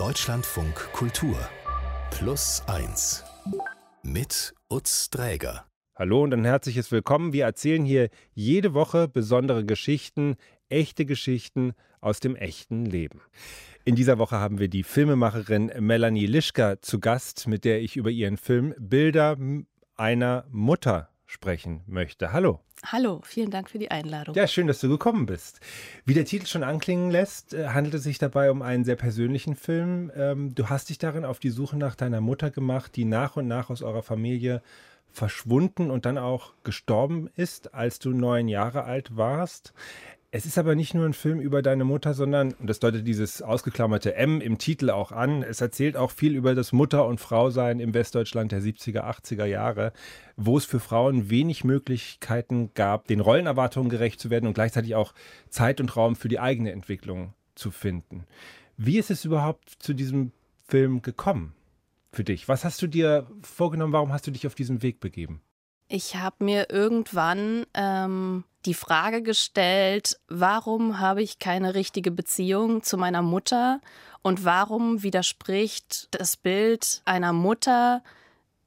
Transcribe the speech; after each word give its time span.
Deutschlandfunk 0.00 0.92
Kultur 0.94 1.36
Plus 2.10 2.62
1 2.66 3.22
mit 4.02 4.54
Utz 4.70 5.10
Dräger. 5.10 5.66
Hallo 5.94 6.22
und 6.22 6.32
ein 6.32 6.46
herzliches 6.46 6.90
Willkommen. 6.90 7.34
Wir 7.34 7.44
erzählen 7.44 7.84
hier 7.84 8.08
jede 8.32 8.72
Woche 8.72 9.08
besondere 9.08 9.66
Geschichten, 9.66 10.36
echte 10.70 11.04
Geschichten 11.04 11.74
aus 12.00 12.18
dem 12.18 12.34
echten 12.34 12.86
Leben. 12.86 13.20
In 13.84 13.94
dieser 13.94 14.16
Woche 14.16 14.36
haben 14.36 14.58
wir 14.58 14.68
die 14.68 14.84
Filmemacherin 14.84 15.70
Melanie 15.80 16.24
Lischka 16.24 16.80
zu 16.80 16.98
Gast, 16.98 17.46
mit 17.46 17.66
der 17.66 17.82
ich 17.82 17.98
über 17.98 18.08
ihren 18.08 18.38
Film 18.38 18.74
Bilder 18.78 19.36
einer 19.96 20.46
Mutter 20.50 21.09
sprechen 21.30 21.82
möchte. 21.86 22.32
Hallo. 22.32 22.58
Hallo, 22.84 23.20
vielen 23.22 23.50
Dank 23.50 23.70
für 23.70 23.78
die 23.78 23.90
Einladung. 23.90 24.34
Ja, 24.34 24.48
schön, 24.48 24.66
dass 24.66 24.80
du 24.80 24.88
gekommen 24.88 25.26
bist. 25.26 25.60
Wie 26.04 26.14
der 26.14 26.24
Titel 26.24 26.46
schon 26.46 26.64
anklingen 26.64 27.10
lässt, 27.10 27.54
äh, 27.54 27.68
handelt 27.68 27.94
es 27.94 28.02
sich 28.02 28.18
dabei 28.18 28.50
um 28.50 28.62
einen 28.62 28.84
sehr 28.84 28.96
persönlichen 28.96 29.54
Film. 29.54 30.10
Ähm, 30.16 30.54
du 30.56 30.68
hast 30.68 30.88
dich 30.88 30.98
darin 30.98 31.24
auf 31.24 31.38
die 31.38 31.50
Suche 31.50 31.76
nach 31.78 31.94
deiner 31.94 32.20
Mutter 32.20 32.50
gemacht, 32.50 32.96
die 32.96 33.04
nach 33.04 33.36
und 33.36 33.46
nach 33.46 33.70
aus 33.70 33.82
eurer 33.82 34.02
Familie 34.02 34.60
verschwunden 35.12 35.90
und 35.90 36.04
dann 36.04 36.18
auch 36.18 36.52
gestorben 36.64 37.30
ist, 37.36 37.74
als 37.74 38.00
du 38.00 38.10
neun 38.10 38.48
Jahre 38.48 38.84
alt 38.84 39.16
warst. 39.16 39.72
Es 40.32 40.46
ist 40.46 40.58
aber 40.58 40.76
nicht 40.76 40.94
nur 40.94 41.06
ein 41.06 41.12
Film 41.12 41.40
über 41.40 41.60
deine 41.60 41.82
Mutter, 41.82 42.14
sondern, 42.14 42.52
und 42.52 42.68
das 42.68 42.78
deutet 42.78 43.04
dieses 43.04 43.42
ausgeklammerte 43.42 44.14
M 44.14 44.40
im 44.40 44.58
Titel 44.58 44.90
auch 44.90 45.10
an, 45.10 45.42
es 45.42 45.60
erzählt 45.60 45.96
auch 45.96 46.12
viel 46.12 46.36
über 46.36 46.54
das 46.54 46.70
Mutter- 46.70 47.06
und 47.06 47.18
Frausein 47.18 47.80
im 47.80 47.94
Westdeutschland 47.94 48.52
der 48.52 48.62
70er, 48.62 49.00
80er 49.00 49.44
Jahre, 49.44 49.92
wo 50.36 50.56
es 50.56 50.64
für 50.64 50.78
Frauen 50.78 51.30
wenig 51.30 51.64
Möglichkeiten 51.64 52.70
gab, 52.74 53.08
den 53.08 53.18
Rollenerwartungen 53.18 53.90
gerecht 53.90 54.20
zu 54.20 54.30
werden 54.30 54.46
und 54.46 54.54
gleichzeitig 54.54 54.94
auch 54.94 55.14
Zeit 55.48 55.80
und 55.80 55.96
Raum 55.96 56.14
für 56.14 56.28
die 56.28 56.38
eigene 56.38 56.70
Entwicklung 56.70 57.34
zu 57.56 57.72
finden. 57.72 58.24
Wie 58.76 58.98
ist 58.98 59.10
es 59.10 59.24
überhaupt 59.24 59.68
zu 59.80 59.94
diesem 59.94 60.30
Film 60.62 61.02
gekommen 61.02 61.54
für 62.12 62.22
dich? 62.22 62.46
Was 62.46 62.64
hast 62.64 62.80
du 62.82 62.86
dir 62.86 63.26
vorgenommen? 63.42 63.92
Warum 63.92 64.12
hast 64.12 64.28
du 64.28 64.30
dich 64.30 64.46
auf 64.46 64.54
diesen 64.54 64.82
Weg 64.82 65.00
begeben? 65.00 65.42
Ich 65.88 66.14
habe 66.14 66.44
mir 66.44 66.70
irgendwann 66.70 67.66
ähm, 67.74 68.44
die 68.66 68.74
Frage 68.74 69.22
gestellt, 69.22 70.18
warum 70.28 70.98
habe 70.98 71.22
ich 71.22 71.38
keine 71.38 71.74
richtige 71.74 72.10
Beziehung 72.10 72.82
zu 72.82 72.96
meiner 72.96 73.22
Mutter 73.22 73.80
und 74.22 74.44
warum 74.44 75.02
widerspricht 75.02 76.08
das 76.10 76.36
Bild 76.36 77.02
einer 77.04 77.32
Mutter, 77.32 78.02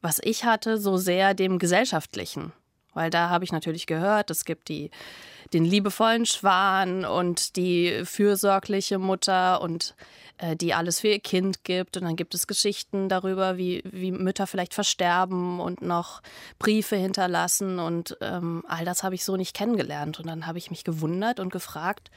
was 0.02 0.20
ich 0.24 0.46
hatte, 0.46 0.78
so 0.78 0.98
sehr 0.98 1.34
dem 1.34 1.60
gesellschaftlichen? 1.60 2.52
Weil 2.94 3.10
da 3.10 3.30
habe 3.30 3.44
ich 3.44 3.52
natürlich 3.52 3.88
gehört, 3.88 4.30
es 4.30 4.46
gibt 4.46 4.68
die, 4.70 4.92
den 5.54 5.66
liebevollen 5.66 6.26
Schwan 6.26 7.06
und 7.06 7.56
die 7.56 8.02
fürsorgliche 8.04 9.00
Mutter 9.00 9.62
und 9.62 9.96
die 10.56 10.74
alles 10.74 11.00
für 11.00 11.10
ihr 11.10 11.20
Kind 11.20 11.64
gibt. 11.64 11.98
Und 11.98 12.04
dann 12.04 12.16
gibt 12.16 12.36
es 12.36 12.48
Geschichten 12.48 13.10
darüber, 13.10 13.58
wie, 13.58 13.84
wie 13.86 14.12
Mütter 14.12 14.48
vielleicht 14.48 14.74
versterben 14.74 15.60
und 15.60 15.82
noch 15.82 16.22
Briefe 16.60 16.96
hinterlassen. 16.96 17.80
Und 17.80 18.18
ähm, 18.22 18.64
all 18.68 18.86
das 18.86 19.04
habe 19.04 19.16
ich 19.16 19.24
so 19.24 19.38
nicht 19.38 19.56
kennengelernt. 19.56 20.20
Und 20.20 20.28
dann 20.28 20.46
habe 20.48 20.58
ich 20.58 20.72
mich 20.72 20.84
gewundert 20.84 21.40
und 21.40 21.52
gefragt, 21.52 22.12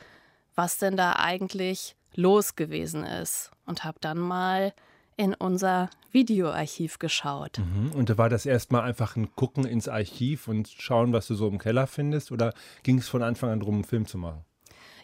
was 0.54 0.78
denn 0.78 0.96
da 0.96 1.14
eigentlich 1.14 1.94
los 2.14 2.56
gewesen 2.56 3.04
ist. 3.04 3.50
Und 3.66 3.84
habe 3.84 3.98
dann 4.00 4.18
mal 4.18 4.72
in 5.16 5.34
unser 5.34 5.90
Videoarchiv 6.12 6.98
geschaut. 6.98 7.58
Mhm. 7.58 7.92
Und 7.92 8.16
war 8.16 8.28
das 8.28 8.46
erstmal 8.46 8.82
einfach 8.82 9.16
ein 9.16 9.34
Gucken 9.34 9.66
ins 9.66 9.88
Archiv 9.88 10.48
und 10.48 10.68
schauen, 10.68 11.12
was 11.12 11.26
du 11.26 11.34
so 11.34 11.48
im 11.48 11.58
Keller 11.58 11.86
findest? 11.86 12.32
Oder 12.32 12.54
ging 12.82 12.98
es 12.98 13.08
von 13.08 13.22
Anfang 13.22 13.50
an 13.50 13.60
darum, 13.60 13.76
einen 13.76 13.84
Film 13.84 14.06
zu 14.06 14.18
machen? 14.18 14.45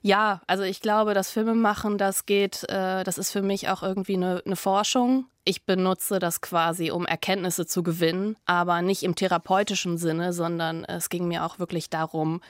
Ja, 0.02 0.40
also 0.48 0.64
ich 0.64 0.80
glaube, 0.80 1.14
das 1.14 1.30
Filmemachen, 1.30 1.96
das 1.96 2.26
geht, 2.26 2.64
äh, 2.68 3.04
das 3.04 3.18
ist 3.18 3.30
für 3.30 3.42
mich 3.42 3.68
auch 3.68 3.84
irgendwie 3.84 4.16
eine, 4.16 4.42
eine 4.44 4.56
Forschung. 4.56 5.26
Ich 5.44 5.64
benutze 5.64 6.18
das 6.18 6.40
quasi, 6.40 6.90
um 6.90 7.06
Erkenntnisse 7.06 7.66
zu 7.66 7.84
gewinnen, 7.84 8.36
aber 8.44 8.82
nicht 8.82 9.04
im 9.04 9.14
therapeutischen 9.14 9.98
Sinne, 9.98 10.32
sondern 10.32 10.84
es 10.84 11.08
ging 11.08 11.28
mir 11.28 11.44
auch 11.44 11.60
wirklich 11.60 11.88
darum, 11.88 12.40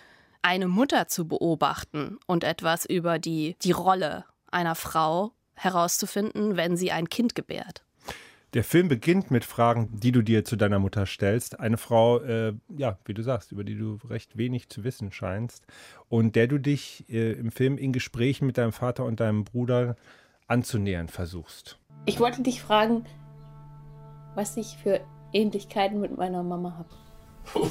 eine 0.41 0.67
Mutter 0.67 1.09
zu 1.09 1.29
beobachten 1.29 2.19
und 2.27 2.43
etwas 2.43 2.87
über 2.87 3.19
die, 3.19 3.57
die 3.62 3.73
Rolle 3.73 4.25
einer 4.51 4.75
Frau 4.75 5.33
herauszufinden, 5.55 6.57
wenn 6.57 6.77
sie 6.77 6.91
ein 6.91 7.09
Kind 7.09 7.35
gebärt. 7.35 7.85
Der 8.55 8.65
Film 8.65 8.89
beginnt 8.89 9.31
mit 9.31 9.47
Fragen, 9.47 9.89
die 9.93 10.13
du 10.13 10.21
dir 10.21 10.45
zu 10.45 10.57
deiner 10.57 10.79
Mutter 10.79 11.07
stellst. 11.07 11.59
Eine 11.59 11.79
Frau, 11.79 12.19
äh, 12.19 12.53
ja, 12.69 12.99
wie 13.07 13.15
du 13.15 13.23
sagst, 13.23 13.51
über 13.51 13.65
die 13.65 13.79
du 13.79 13.99
recht 14.11 14.37
wenig 14.37 14.69
zu 14.69 14.85
wissen 14.85 15.11
scheinst 15.11 15.65
und 16.11 16.37
der 16.37 16.49
du 16.49 16.59
dich 16.59 17.07
äh, 17.09 17.33
im 17.33 17.51
Film 17.51 17.79
in 17.79 17.93
Gesprächen 17.93 18.47
mit 18.47 18.59
deinem 18.59 18.73
Vater 18.73 19.07
und 19.07 19.21
deinem 19.21 19.45
Bruder 19.45 19.97
anzunähern 20.49 21.09
versuchst. 21.09 21.79
Ich 22.05 22.21
wollte 22.21 22.43
dich 22.43 22.61
fragen, 22.61 23.07
was 24.35 24.59
ich 24.59 24.77
für 24.83 25.01
Ähnlichkeiten 25.33 25.99
mit 25.99 26.19
meiner 26.19 26.43
Mama 26.43 26.77
habe. 26.77 26.91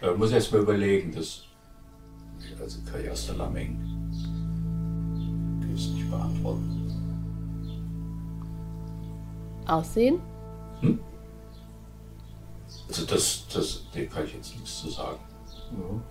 da 0.00 0.12
muss 0.14 0.30
ich 0.30 0.34
erst 0.34 0.52
mal 0.52 0.62
überlegen. 0.62 1.12
Das, 1.14 1.44
also 2.60 2.80
Kajasta 2.90 3.34
Lamming, 3.34 3.78
die 5.62 5.72
ist 5.72 5.92
nicht 5.92 6.10
beantworten. 6.10 6.83
Aussehen? 9.66 10.20
Hm? 10.80 11.00
Also 12.88 13.06
das, 13.06 13.46
das, 13.52 13.90
dem 13.92 14.10
kann 14.10 14.24
ich 14.24 14.34
jetzt 14.34 14.54
nichts 14.54 14.80
zu 14.80 14.90
sagen. 14.90 15.18
Ja. 15.72 16.02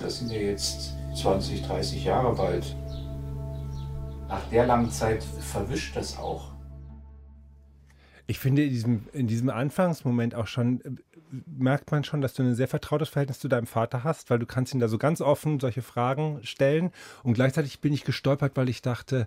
Das 0.00 0.18
sind 0.18 0.30
ja 0.30 0.38
jetzt 0.38 0.94
20, 1.14 1.62
30 1.62 2.04
Jahre 2.04 2.34
bald. 2.34 2.76
Nach 4.28 4.42
der 4.50 4.66
langen 4.66 4.90
Zeit 4.90 5.22
verwischt 5.22 5.96
das 5.96 6.18
auch. 6.18 6.52
Ich 8.26 8.38
finde, 8.38 8.64
in 8.64 8.70
diesem, 8.70 9.08
in 9.12 9.26
diesem 9.28 9.50
Anfangsmoment 9.50 10.34
auch 10.34 10.48
schon 10.48 10.80
äh, 10.80 10.90
merkt 11.46 11.90
man 11.90 12.04
schon, 12.04 12.20
dass 12.20 12.34
du 12.34 12.42
ein 12.42 12.54
sehr 12.54 12.68
vertrautes 12.68 13.08
Verhältnis 13.08 13.38
zu 13.38 13.48
deinem 13.48 13.66
Vater 13.66 14.04
hast, 14.04 14.30
weil 14.30 14.38
du 14.38 14.46
kannst 14.46 14.74
ihn 14.74 14.80
da 14.80 14.88
so 14.88 14.98
ganz 14.98 15.20
offen 15.20 15.60
solche 15.60 15.82
Fragen 15.82 16.40
stellen. 16.42 16.92
Und 17.22 17.34
gleichzeitig 17.34 17.80
bin 17.80 17.92
ich 17.92 18.04
gestolpert, 18.04 18.56
weil 18.56 18.68
ich 18.68 18.82
dachte, 18.82 19.26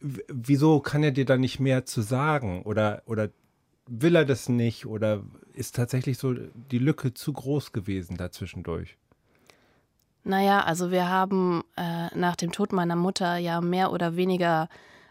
wieso 0.00 0.80
kann 0.80 1.02
er 1.02 1.12
dir 1.12 1.24
da 1.24 1.36
nicht 1.36 1.60
mehr 1.60 1.84
zu 1.84 2.02
sagen? 2.02 2.62
Oder, 2.62 3.02
oder 3.06 3.30
will 3.86 4.16
er 4.16 4.24
das 4.24 4.48
nicht? 4.48 4.86
Oder 4.86 5.22
ist 5.54 5.76
tatsächlich 5.76 6.18
so 6.18 6.34
die 6.34 6.78
Lücke 6.78 7.14
zu 7.14 7.32
groß 7.32 7.72
gewesen 7.72 8.16
dazwischendurch? 8.16 8.96
Naja, 10.24 10.60
also 10.60 10.90
wir 10.90 11.08
haben 11.08 11.64
äh, 11.76 12.08
nach 12.16 12.36
dem 12.36 12.52
Tod 12.52 12.72
meiner 12.72 12.96
Mutter 12.96 13.36
ja 13.38 13.60
mehr 13.60 13.92
oder 13.92 14.16
weniger 14.16 14.68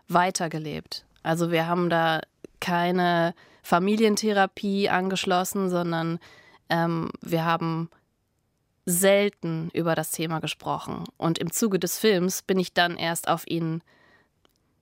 weitergelebt. 0.07 1.05
Also 1.21 1.51
wir 1.51 1.67
haben 1.67 1.89
da 1.89 2.21
keine 2.59 3.33
Familientherapie 3.61 4.89
angeschlossen, 4.89 5.69
sondern 5.69 6.19
ähm, 6.69 7.11
wir 7.21 7.45
haben 7.45 7.89
selten 8.85 9.69
über 9.73 9.95
das 9.95 10.11
Thema 10.11 10.39
gesprochen. 10.39 11.03
Und 11.17 11.37
im 11.37 11.51
Zuge 11.51 11.79
des 11.79 11.99
Films 11.99 12.41
bin 12.41 12.59
ich 12.59 12.73
dann 12.73 12.97
erst 12.97 13.27
auf 13.27 13.45
ihn 13.47 13.81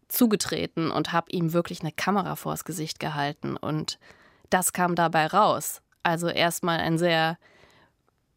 zugetreten 0.07 0.89
und 0.91 1.11
habe 1.11 1.31
ihm 1.31 1.53
wirklich 1.53 1.81
eine 1.81 1.91
Kamera 1.91 2.35
vors 2.35 2.63
Gesicht 2.63 2.99
gehalten. 2.99 3.57
Und 3.57 3.99
das 4.49 4.73
kam 4.73 4.95
dabei 4.95 5.27
raus. 5.27 5.81
Also 6.03 6.27
erstmal 6.29 6.79
ein 6.79 6.97
sehr 6.97 7.37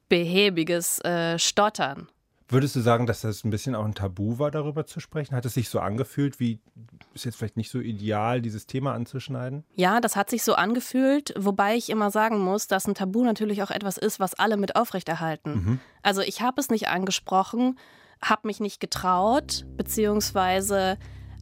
behäbiges 0.08 0.98
äh, 1.04 1.38
Stottern. 1.38 2.08
Würdest 2.52 2.76
du 2.76 2.80
sagen, 2.80 3.06
dass 3.06 3.22
das 3.22 3.44
ein 3.44 3.50
bisschen 3.50 3.74
auch 3.74 3.84
ein 3.86 3.94
Tabu 3.94 4.38
war, 4.38 4.50
darüber 4.50 4.84
zu 4.84 5.00
sprechen? 5.00 5.34
Hat 5.34 5.46
es 5.46 5.54
sich 5.54 5.70
so 5.70 5.80
angefühlt, 5.80 6.38
wie 6.38 6.60
ist 7.14 7.24
jetzt 7.24 7.36
vielleicht 7.36 7.56
nicht 7.56 7.70
so 7.70 7.80
ideal, 7.80 8.42
dieses 8.42 8.66
Thema 8.66 8.92
anzuschneiden? 8.92 9.64
Ja, 9.74 10.02
das 10.02 10.16
hat 10.16 10.28
sich 10.28 10.42
so 10.42 10.54
angefühlt, 10.54 11.32
wobei 11.38 11.76
ich 11.76 11.88
immer 11.88 12.10
sagen 12.10 12.38
muss, 12.38 12.66
dass 12.66 12.86
ein 12.86 12.94
Tabu 12.94 13.24
natürlich 13.24 13.62
auch 13.62 13.70
etwas 13.70 13.96
ist, 13.96 14.20
was 14.20 14.34
alle 14.34 14.58
mit 14.58 14.76
aufrechterhalten. 14.76 15.52
Mhm. 15.52 15.80
Also 16.02 16.20
ich 16.20 16.42
habe 16.42 16.60
es 16.60 16.68
nicht 16.68 16.88
angesprochen, 16.88 17.78
habe 18.22 18.46
mich 18.46 18.60
nicht 18.60 18.80
getraut, 18.80 19.64
beziehungsweise 19.78 20.98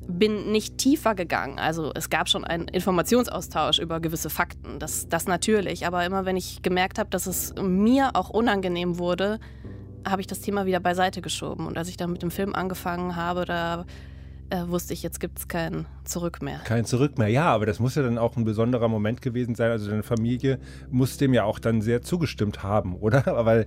bin 0.06 0.52
nicht 0.52 0.78
tiefer 0.78 1.16
gegangen. 1.16 1.58
Also 1.58 1.90
es 1.94 2.08
gab 2.08 2.28
schon 2.28 2.44
einen 2.44 2.68
Informationsaustausch 2.68 3.80
über 3.80 3.98
gewisse 3.98 4.30
Fakten, 4.30 4.78
das, 4.78 5.08
das 5.08 5.26
natürlich. 5.26 5.86
Aber 5.86 6.04
immer 6.04 6.24
wenn 6.24 6.36
ich 6.36 6.62
gemerkt 6.62 6.98
habe, 6.98 7.10
dass 7.10 7.26
es 7.26 7.52
mir 7.60 8.10
auch 8.14 8.30
unangenehm 8.30 8.98
wurde, 8.98 9.40
habe 10.06 10.20
ich 10.20 10.26
das 10.26 10.40
Thema 10.40 10.66
wieder 10.66 10.80
beiseite 10.80 11.20
geschoben. 11.20 11.66
Und 11.66 11.78
als 11.78 11.88
ich 11.88 11.96
dann 11.96 12.12
mit 12.12 12.22
dem 12.22 12.30
Film 12.30 12.54
angefangen 12.54 13.16
habe, 13.16 13.44
da 13.44 13.84
äh, 14.50 14.68
wusste 14.68 14.92
ich, 14.92 15.02
jetzt 15.02 15.20
gibt 15.20 15.38
es 15.38 15.48
kein 15.48 15.86
Zurück 16.04 16.42
mehr. 16.42 16.58
Kein 16.64 16.84
Zurück 16.84 17.18
mehr, 17.18 17.28
ja, 17.28 17.46
aber 17.46 17.66
das 17.66 17.78
muss 17.78 17.94
ja 17.94 18.02
dann 18.02 18.18
auch 18.18 18.36
ein 18.36 18.44
besonderer 18.44 18.88
Moment 18.88 19.22
gewesen 19.22 19.54
sein. 19.54 19.70
Also 19.70 19.88
deine 19.88 20.02
Familie 20.02 20.58
muss 20.90 21.16
dem 21.18 21.32
ja 21.32 21.44
auch 21.44 21.60
dann 21.60 21.80
sehr 21.82 22.02
zugestimmt 22.02 22.64
haben, 22.64 22.96
oder? 22.96 23.22
Weil 23.46 23.66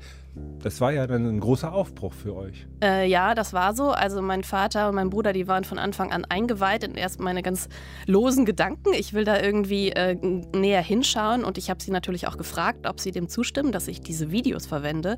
das 0.62 0.81
war 0.81 0.91
ja 0.91 1.07
dann 1.07 1.25
ein 1.25 1.39
großer 1.39 1.71
Aufbruch 1.71 2.13
für 2.13 2.36
euch. 2.36 2.68
Äh, 2.83 3.07
ja, 3.07 3.33
das 3.33 3.53
war 3.53 3.74
so. 3.74 3.91
Also 3.91 4.21
mein 4.21 4.44
Vater 4.44 4.89
und 4.89 4.95
mein 4.95 5.09
Bruder, 5.09 5.31
die 5.31 5.47
waren 5.47 5.63
von 5.63 5.79
Anfang 5.79 6.12
an 6.12 6.25
eingeweiht 6.25 6.83
in 6.83 6.95
erst 6.95 7.21
meine 7.21 7.44
ganz 7.44 7.69
losen 8.06 8.44
Gedanken. 8.45 8.94
Ich 8.94 9.13
will 9.13 9.24
da 9.24 9.39
irgendwie 9.39 9.91
äh, 9.91 10.15
näher 10.53 10.81
hinschauen 10.81 11.45
und 11.45 11.57
ich 11.57 11.69
habe 11.69 11.81
sie 11.81 11.91
natürlich 11.91 12.27
auch 12.27 12.38
gefragt, 12.38 12.88
ob 12.88 13.00
sie 13.00 13.12
dem 13.12 13.29
zustimmen, 13.29 13.71
dass 13.71 13.88
ich 13.88 14.01
diese 14.01 14.31
Videos 14.31 14.65
verwende. 14.65 15.18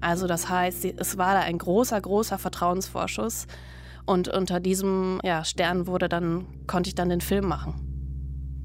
Also 0.00 0.26
das 0.26 0.48
heißt, 0.48 0.84
es 0.84 1.18
war 1.18 1.34
da 1.34 1.40
ein 1.40 1.58
großer, 1.58 2.00
großer 2.00 2.38
Vertrauensvorschuss. 2.38 3.46
Und 4.04 4.28
unter 4.28 4.60
diesem 4.60 5.20
ja, 5.24 5.44
Stern 5.44 5.86
wurde 5.86 6.08
dann, 6.08 6.46
konnte 6.66 6.88
ich 6.88 6.94
dann 6.94 7.08
den 7.08 7.20
Film 7.20 7.46
machen. 7.46 7.74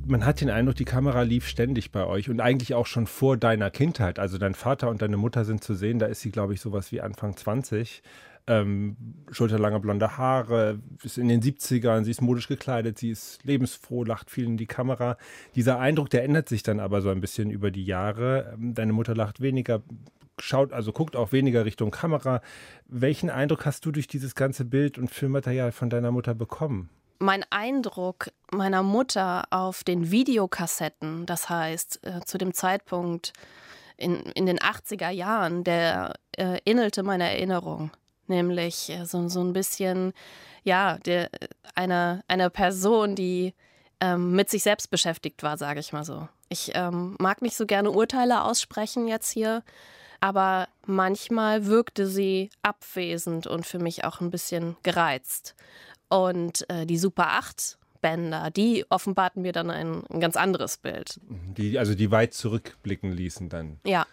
Man 0.06 0.26
hat 0.26 0.42
den 0.42 0.50
Eindruck, 0.50 0.76
die 0.76 0.86
Kamera 0.86 1.22
lief 1.22 1.48
ständig 1.48 1.92
bei 1.92 2.06
euch 2.06 2.30
und 2.30 2.42
eigentlich 2.42 2.74
auch 2.74 2.86
schon 2.86 3.08
vor 3.08 3.38
deiner 3.38 3.70
Kindheit. 3.70 4.20
Also 4.20 4.38
dein 4.38 4.56
Vater 4.56 4.90
und 4.90 5.02
deine 5.02 5.18
Mutter 5.18 5.46
sind 5.46 5.64
zu 5.64 5.74
sehen, 5.74 6.00
da 6.00 6.08
ist 6.08 6.22
sie, 6.22 6.32
glaube 6.32 6.54
ich, 6.54 6.62
sowas 6.62 6.92
wie 6.92 7.02
Anfang 7.02 7.38
20 7.38 8.02
ähm, 8.48 8.98
schulterlange 9.32 9.80
blonde 9.80 10.18
Haare, 10.18 10.80
ist 11.04 11.18
in 11.18 11.28
den 11.28 11.42
70ern, 11.42 12.04
sie 12.04 12.12
ist 12.12 12.22
modisch 12.22 12.48
gekleidet, 12.48 12.98
sie 12.98 13.12
ist 13.12 13.44
lebensfroh, 13.44 14.04
lacht 14.04 14.30
viel 14.30 14.46
in 14.46 14.58
die 14.58 14.68
Kamera. 14.68 15.18
Dieser 15.56 15.80
Eindruck, 15.80 16.10
der 16.10 16.24
ändert 16.24 16.50
sich 16.50 16.64
dann 16.64 16.80
aber 16.80 17.02
so 17.02 17.10
ein 17.10 17.22
bisschen 17.22 17.52
über 17.52 17.72
die 17.72 17.86
Jahre. 17.86 18.54
Ähm, 18.54 18.74
deine 18.74 18.94
Mutter 18.94 19.16
lacht 19.16 19.42
weniger, 19.42 19.82
schaut, 20.42 20.74
also 20.74 20.92
guckt 20.92 21.16
auch 21.16 21.32
weniger 21.32 21.66
Richtung 21.66 21.92
Kamera. 21.92 22.42
Welchen 22.88 23.30
Eindruck 23.30 23.66
hast 23.66 23.86
du 23.86 23.92
durch 23.92 24.08
dieses 24.08 24.36
ganze 24.36 24.66
Bild 24.66 24.98
und 24.98 25.10
Filmmaterial 25.10 25.72
von 25.72 25.90
deiner 25.90 26.12
Mutter 26.12 26.34
bekommen? 26.34 26.90
Mein 27.20 27.46
Eindruck 27.52 28.32
meiner 28.52 28.84
Mutter 28.84 29.44
auf 29.52 29.84
den 29.84 30.12
Videokassetten, 30.12 31.26
das 31.26 31.50
heißt 31.50 32.02
äh, 32.04 32.22
zu 32.26 32.38
dem 32.38 32.54
Zeitpunkt 32.54 33.34
in, 33.96 34.16
in 34.34 34.48
den 34.48 34.58
80er 34.58 35.10
Jahren, 35.10 35.64
der 35.64 36.16
äh, 36.36 36.58
ähnelte 36.66 37.04
meiner 37.04 37.26
Erinnerung 37.26 37.92
nämlich 38.32 38.90
äh, 38.90 39.06
so, 39.06 39.28
so 39.30 39.42
ein 39.42 39.54
bisschen, 39.54 40.14
ja, 40.64 40.98
der, 41.06 41.30
eine, 41.76 42.24
eine 42.28 42.50
Person, 42.50 43.16
die 43.16 43.54
ähm, 44.00 44.32
mit 44.32 44.50
sich 44.50 44.64
selbst 44.64 44.90
beschäftigt 44.90 45.44
war, 45.44 45.58
sage 45.58 45.80
ich 45.80 45.94
mal 45.94 46.04
so. 46.04 46.28
Ich 46.50 46.72
ähm, 46.74 47.16
mag 47.20 47.44
nicht 47.44 47.56
so 47.56 47.68
gerne 47.68 47.92
Urteile 47.92 48.44
aussprechen 48.44 49.08
jetzt 49.08 49.30
hier, 49.30 49.64
aber 50.22 50.70
manchmal 50.86 51.66
wirkte 51.66 52.08
sie 52.08 52.50
abwesend 52.62 53.48
und 53.48 53.66
für 53.66 53.80
mich 53.80 54.06
auch 54.06 54.22
ein 54.22 54.32
bisschen 54.32 54.78
gereizt. 54.84 55.56
Und 56.10 56.70
äh, 56.70 56.86
die 56.86 56.98
Super 56.98 57.32
8 57.32 57.78
Bänder, 58.02 58.50
die 58.50 58.86
offenbarten 58.90 59.42
mir 59.42 59.52
dann 59.52 59.70
ein, 59.70 60.04
ein 60.10 60.20
ganz 60.22 60.36
anderes 60.36 60.78
Bild. 60.78 61.20
Die, 61.58 61.78
also 61.78 61.94
die 61.94 62.10
weit 62.12 62.34
zurückblicken 62.34 63.12
ließen 63.12 63.50
dann. 63.50 63.80
Ja 63.86 64.08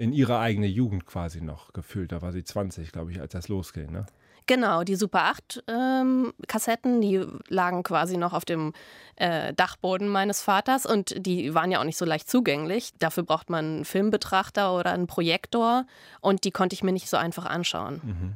in 0.00 0.14
ihre 0.14 0.38
eigene 0.38 0.66
Jugend 0.66 1.04
quasi 1.04 1.42
noch 1.42 1.74
gefühlt. 1.74 2.10
Da 2.10 2.22
war 2.22 2.32
sie 2.32 2.42
20, 2.42 2.90
glaube 2.90 3.12
ich, 3.12 3.20
als 3.20 3.32
das 3.32 3.48
losging, 3.48 3.92
ne? 3.92 4.06
Genau, 4.50 4.82
die 4.82 4.96
Super 4.96 5.26
8 5.26 5.62
ähm, 5.68 6.32
Kassetten, 6.48 7.00
die 7.00 7.24
lagen 7.46 7.84
quasi 7.84 8.16
noch 8.16 8.32
auf 8.32 8.44
dem 8.44 8.72
äh, 9.14 9.54
Dachboden 9.54 10.08
meines 10.08 10.42
Vaters 10.42 10.86
und 10.86 11.14
die 11.24 11.54
waren 11.54 11.70
ja 11.70 11.78
auch 11.78 11.84
nicht 11.84 11.96
so 11.96 12.04
leicht 12.04 12.28
zugänglich. 12.28 12.92
Dafür 12.98 13.22
braucht 13.22 13.48
man 13.48 13.64
einen 13.64 13.84
Filmbetrachter 13.84 14.74
oder 14.76 14.90
einen 14.90 15.06
Projektor 15.06 15.86
und 16.20 16.42
die 16.42 16.50
konnte 16.50 16.74
ich 16.74 16.82
mir 16.82 16.90
nicht 16.90 17.08
so 17.08 17.16
einfach 17.16 17.46
anschauen. 17.46 18.00
Mhm. 18.02 18.32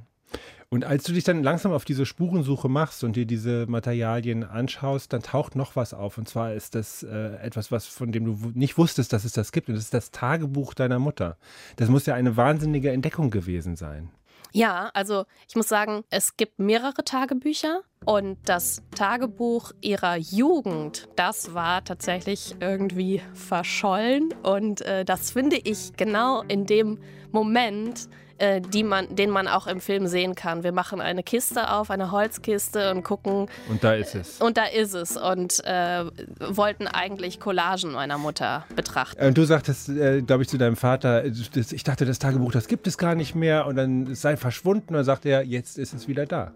Und 0.68 0.84
als 0.84 1.02
du 1.02 1.12
dich 1.12 1.24
dann 1.24 1.42
langsam 1.42 1.72
auf 1.72 1.84
diese 1.84 2.06
Spurensuche 2.06 2.68
machst 2.68 3.02
und 3.02 3.16
dir 3.16 3.26
diese 3.26 3.66
Materialien 3.66 4.44
anschaust, 4.44 5.12
dann 5.12 5.22
taucht 5.22 5.56
noch 5.56 5.74
was 5.74 5.94
auf. 5.94 6.16
Und 6.16 6.28
zwar 6.28 6.54
ist 6.54 6.76
das 6.76 7.02
äh, 7.02 7.34
etwas, 7.38 7.72
was 7.72 7.86
von 7.86 8.12
dem 8.12 8.24
du 8.24 8.52
nicht 8.54 8.78
wusstest, 8.78 9.12
dass 9.12 9.24
es 9.24 9.32
das 9.32 9.50
gibt. 9.50 9.68
Und 9.68 9.74
das 9.74 9.82
ist 9.82 9.94
das 9.94 10.12
Tagebuch 10.12 10.74
deiner 10.74 11.00
Mutter. 11.00 11.38
Das 11.74 11.88
muss 11.88 12.06
ja 12.06 12.14
eine 12.14 12.36
wahnsinnige 12.36 12.92
Entdeckung 12.92 13.30
gewesen 13.30 13.74
sein. 13.74 14.10
Ja, 14.56 14.88
also 14.94 15.24
ich 15.48 15.56
muss 15.56 15.66
sagen, 15.66 16.04
es 16.10 16.36
gibt 16.36 16.60
mehrere 16.60 17.02
Tagebücher 17.02 17.80
und 18.04 18.38
das 18.44 18.82
Tagebuch 18.94 19.72
ihrer 19.80 20.14
Jugend, 20.14 21.08
das 21.16 21.54
war 21.54 21.82
tatsächlich 21.82 22.54
irgendwie 22.60 23.20
verschollen 23.32 24.32
und 24.44 24.80
äh, 24.82 25.04
das 25.04 25.32
finde 25.32 25.56
ich 25.56 25.94
genau 25.96 26.42
in 26.42 26.66
dem 26.66 27.00
Moment, 27.32 28.08
äh, 28.38 28.60
die 28.60 28.82
man, 28.82 29.14
den 29.14 29.30
man 29.30 29.48
auch 29.48 29.66
im 29.66 29.80
Film 29.80 30.06
sehen 30.06 30.34
kann. 30.34 30.62
Wir 30.62 30.72
machen 30.72 31.00
eine 31.00 31.22
Kiste 31.22 31.70
auf, 31.70 31.90
eine 31.90 32.10
Holzkiste 32.10 32.90
und 32.90 33.02
gucken. 33.02 33.48
Und 33.68 33.84
da 33.84 33.94
ist 33.94 34.14
es. 34.14 34.40
Und 34.40 34.56
da 34.56 34.64
ist 34.64 34.94
es. 34.94 35.16
Und 35.16 35.64
äh, 35.64 36.04
wollten 36.40 36.86
eigentlich 36.86 37.40
Collagen 37.40 37.92
meiner 37.92 38.18
Mutter 38.18 38.64
betrachten. 38.74 39.24
Und 39.24 39.38
du 39.38 39.44
sagtest, 39.44 39.88
äh, 39.88 40.22
glaube 40.22 40.42
ich, 40.42 40.48
zu 40.48 40.58
deinem 40.58 40.76
Vater, 40.76 41.22
das, 41.22 41.72
ich 41.72 41.84
dachte, 41.84 42.04
das 42.04 42.18
Tagebuch, 42.18 42.52
das 42.52 42.68
gibt 42.68 42.86
es 42.86 42.98
gar 42.98 43.14
nicht 43.14 43.34
mehr. 43.34 43.66
Und 43.66 43.76
dann 43.76 44.14
sei 44.14 44.36
verschwunden. 44.36 44.88
Und 44.88 44.94
dann 44.94 45.04
sagt 45.04 45.26
er, 45.26 45.44
jetzt 45.44 45.78
ist 45.78 45.94
es 45.94 46.08
wieder 46.08 46.26
da. 46.26 46.52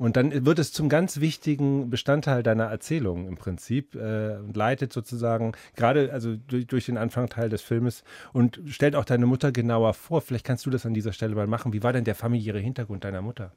Und 0.00 0.16
dann 0.16 0.46
wird 0.46 0.58
es 0.58 0.72
zum 0.72 0.88
ganz 0.88 1.20
wichtigen 1.20 1.90
Bestandteil 1.90 2.42
deiner 2.42 2.64
Erzählung 2.64 3.28
im 3.28 3.36
Prinzip 3.36 3.94
äh, 3.94 4.36
und 4.36 4.56
leitet 4.56 4.94
sozusagen 4.94 5.52
gerade 5.76 6.10
also 6.10 6.36
durch, 6.36 6.66
durch, 6.66 6.86
den 6.86 6.96
Anfangsteil 6.96 7.50
des 7.50 7.60
Filmes 7.60 8.02
und 8.32 8.62
stellt 8.66 8.96
auch 8.96 9.04
deine 9.04 9.26
Mutter 9.26 9.52
genauer 9.52 9.92
vor. 9.92 10.22
Vielleicht 10.22 10.46
kannst 10.46 10.64
du 10.64 10.70
das 10.70 10.86
an 10.86 10.94
dieser 10.94 11.12
Stelle 11.12 11.34
mal 11.34 11.46
machen. 11.46 11.74
Wie 11.74 11.82
war 11.82 11.92
denn 11.92 12.04
der 12.04 12.14
familiäre 12.14 12.60
Hintergrund 12.60 13.04
deiner 13.04 13.20
Mutter? 13.20 13.52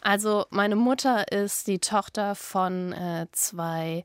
Also 0.00 0.44
meine 0.50 0.74
Mutter 0.74 1.30
ist 1.30 1.68
die 1.68 1.78
Tochter 1.78 2.34
von 2.34 2.92
äh, 2.92 3.28
zwei 3.30 4.04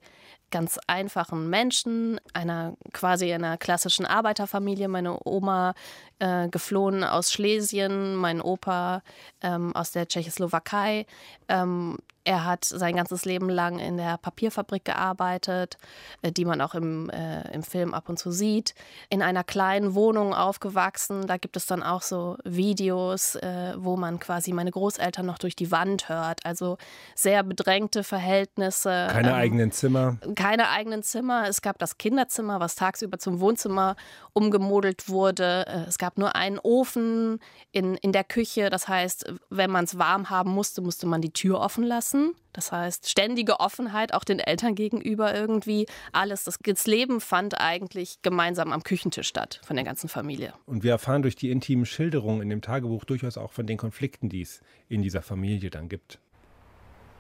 ganz 0.54 0.80
einfachen 0.86 1.50
Menschen, 1.50 2.22
einer 2.34 2.78
quasi 2.94 3.34
einer 3.34 3.58
klassischen 3.58 4.06
Arbeiterfamilie. 4.06 4.88
Meine 4.88 5.18
Oma 5.26 5.74
äh, 6.20 6.48
geflohen 6.48 7.04
aus 7.04 7.34
Schlesien, 7.34 8.16
mein 8.16 8.40
Opa 8.40 9.02
ähm, 9.42 9.76
aus 9.76 9.92
der 9.92 10.08
Tschechoslowakei. 10.08 11.08
Ähm, 11.50 11.98
er 12.26 12.46
hat 12.46 12.64
sein 12.64 12.96
ganzes 12.96 13.26
Leben 13.26 13.50
lang 13.50 13.80
in 13.80 13.98
der 13.98 14.18
Papierfabrik 14.18 14.86
gearbeitet, 14.86 15.78
äh, 16.22 16.32
die 16.32 16.46
man 16.46 16.62
auch 16.62 16.74
im, 16.74 17.10
äh, 17.10 17.52
im 17.54 17.64
Film 17.64 17.94
ab 17.94 18.08
und 18.08 18.18
zu 18.18 18.32
sieht. 18.32 18.76
In 19.10 19.22
einer 19.22 19.44
kleinen 19.44 19.94
Wohnung 19.94 20.34
aufgewachsen. 20.34 21.28
Da 21.28 21.38
gibt 21.38 21.58
es 21.58 21.66
dann 21.66 21.84
auch 21.84 22.02
so 22.02 22.38
Videos, 22.46 23.36
äh, 23.36 23.74
wo 23.78 23.98
man 23.98 24.20
quasi 24.20 24.54
meine 24.54 24.72
Großeltern 24.72 25.26
noch 25.26 25.38
durch 25.38 25.56
die 25.56 25.72
Wand 25.72 26.08
hört. 26.08 26.46
Also 26.46 26.78
sehr 27.16 27.44
bedrängte 27.44 28.04
Verhältnisse. 28.04 29.08
Keine 29.12 29.30
ähm, 29.30 29.36
eigenen 29.36 29.72
Zimmer. 29.72 30.18
Keine 30.44 30.70
eigenen 30.70 31.04
Zimmer. 31.04 31.48
Es 31.48 31.62
gab 31.62 31.80
das 31.80 31.98
Kinderzimmer, 31.98 32.60
was 32.60 32.76
tagsüber 32.76 33.18
zum 33.18 33.40
Wohnzimmer 33.40 33.96
umgemodelt 34.34 35.10
wurde. 35.10 35.66
Äh, 35.68 35.88
es 35.88 35.98
gab 35.98 36.18
nur 36.18 36.36
einen 36.36 36.60
Ofen 36.60 37.40
in, 37.72 37.96
in 37.96 38.12
der 38.12 38.24
Küche. 38.24 38.70
Das 38.70 38.88
heißt, 38.88 39.34
wenn 39.50 39.72
man 39.72 39.86
es 39.86 39.98
warm 39.98 40.30
haben 40.30 40.52
musste, 40.52 40.82
musste 40.82 41.08
man 41.08 41.22
die 41.22 41.32
Tür 41.32 41.60
offen 41.60 41.84
lassen 41.84 42.04
lassen. 42.14 42.36
Das 42.54 42.72
heißt, 42.72 43.10
ständige 43.10 43.60
Offenheit 43.60 44.14
auch 44.14 44.24
den 44.24 44.40
Eltern 44.40 44.76
gegenüber 44.76 45.34
irgendwie. 45.34 45.88
Alles, 46.12 46.44
das 46.44 46.88
Leben 46.88 47.20
fand 47.20 47.60
eigentlich 47.60 48.22
gemeinsam 48.22 48.72
am 48.72 48.84
Küchentisch 48.84 49.28
statt 49.28 49.60
von 49.64 49.76
der 49.76 49.86
ganzen 49.86 50.08
Familie. 50.08 50.54
Und 50.66 50.84
wir 50.84 50.92
erfahren 50.92 51.24
durch 51.24 51.36
die 51.36 51.50
intimen 51.50 51.86
Schilderungen 51.86 52.42
in 52.42 52.50
dem 52.50 52.62
Tagebuch 52.62 53.06
durchaus 53.06 53.38
auch 53.38 53.52
von 53.52 53.66
den 53.66 53.78
Konflikten, 53.78 54.30
die 54.30 54.42
es 54.42 54.62
in 54.88 55.02
dieser 55.02 55.22
Familie 55.22 55.70
dann 55.70 55.90
gibt. 55.90 56.20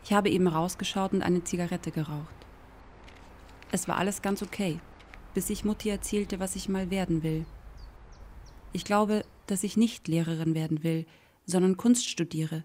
Ich 0.03 0.13
habe 0.13 0.29
eben 0.29 0.47
rausgeschaut 0.47 1.13
und 1.13 1.21
eine 1.23 1.43
Zigarette 1.43 1.91
geraucht. 1.91 2.42
Es 3.73 3.87
war 3.87 3.97
alles 3.97 4.21
ganz 4.21 4.43
okay, 4.43 4.79
bis 5.33 5.49
ich 5.49 5.65
Mutti 5.65 5.89
erzählte, 5.89 6.39
was 6.39 6.55
ich 6.55 6.69
mal 6.69 6.91
werden 6.91 7.23
will. 7.23 7.43
Ich 8.71 8.85
glaube, 8.85 9.25
dass 9.47 9.63
ich 9.63 9.77
nicht 9.77 10.07
Lehrerin 10.07 10.53
werden 10.53 10.83
will, 10.83 11.07
sondern 11.47 11.75
Kunst 11.75 12.07
studiere. 12.07 12.63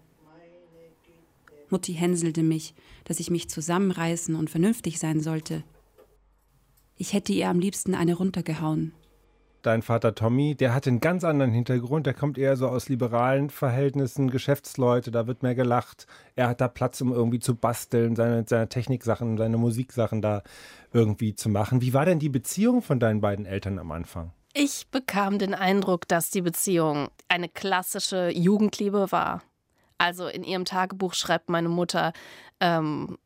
Mutti 1.71 1.95
hänselte 1.95 2.43
mich, 2.43 2.75
dass 3.05 3.19
ich 3.19 3.31
mich 3.31 3.49
zusammenreißen 3.49 4.35
und 4.35 4.51
vernünftig 4.51 4.99
sein 4.99 5.19
sollte. 5.19 5.63
Ich 6.95 7.13
hätte 7.13 7.33
ihr 7.33 7.49
am 7.49 7.59
liebsten 7.59 7.95
eine 7.95 8.13
runtergehauen. 8.13 8.93
Dein 9.61 9.81
Vater 9.81 10.15
Tommy, 10.15 10.55
der 10.55 10.73
hat 10.73 10.87
einen 10.87 11.01
ganz 11.01 11.25
anderen 11.25 11.51
Hintergrund. 11.51 12.05
Der 12.05 12.13
kommt 12.13 12.37
eher 12.37 12.55
so 12.55 12.69
aus 12.69 12.87
liberalen 12.87 13.49
Verhältnissen, 13.49 14.29
Geschäftsleute, 14.29 15.11
da 15.11 15.27
wird 15.27 15.43
mehr 15.43 15.55
gelacht. 15.55 16.07
Er 16.35 16.47
hat 16.47 16.61
da 16.61 16.69
Platz, 16.69 17.01
um 17.01 17.11
irgendwie 17.11 17.39
zu 17.39 17.55
basteln, 17.55 18.15
seine, 18.15 18.45
seine 18.47 18.69
Techniksachen, 18.69 19.37
seine 19.37 19.57
Musiksachen 19.57 20.21
da 20.21 20.43
irgendwie 20.93 21.35
zu 21.35 21.49
machen. 21.49 21.81
Wie 21.81 21.93
war 21.93 22.05
denn 22.05 22.19
die 22.19 22.29
Beziehung 22.29 22.81
von 22.81 23.01
deinen 23.01 23.19
beiden 23.19 23.45
Eltern 23.45 23.79
am 23.79 23.91
Anfang? 23.91 24.31
Ich 24.53 24.87
bekam 24.89 25.39
den 25.39 25.53
Eindruck, 25.53 26.07
dass 26.07 26.31
die 26.31 26.41
Beziehung 26.41 27.09
eine 27.27 27.49
klassische 27.49 28.29
Jugendliebe 28.29 29.11
war. 29.11 29.41
Also 29.97 30.27
in 30.27 30.43
ihrem 30.43 30.63
Tagebuch 30.63 31.13
schreibt 31.13 31.49
meine 31.49 31.67
Mutter 31.67 32.13
ähm, 32.59 33.17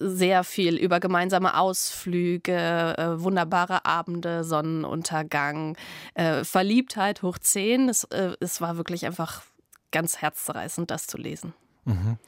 sehr 0.00 0.44
viel 0.44 0.76
über 0.76 1.00
gemeinsame 1.00 1.58
Ausflüge, 1.58 2.96
äh, 2.98 3.22
wunderbare 3.22 3.84
Abende, 3.84 4.44
Sonnenuntergang, 4.44 5.76
äh, 6.14 6.44
Verliebtheit 6.44 7.22
hoch 7.22 7.38
zehn. 7.38 7.88
Es, 7.88 8.04
äh, 8.04 8.32
es 8.40 8.60
war 8.60 8.76
wirklich 8.76 9.06
einfach 9.06 9.42
ganz 9.92 10.22
herzzerreißend, 10.22 10.90
das 10.90 11.06
zu 11.06 11.18
lesen. 11.18 11.52
Mhm. 11.84 12.18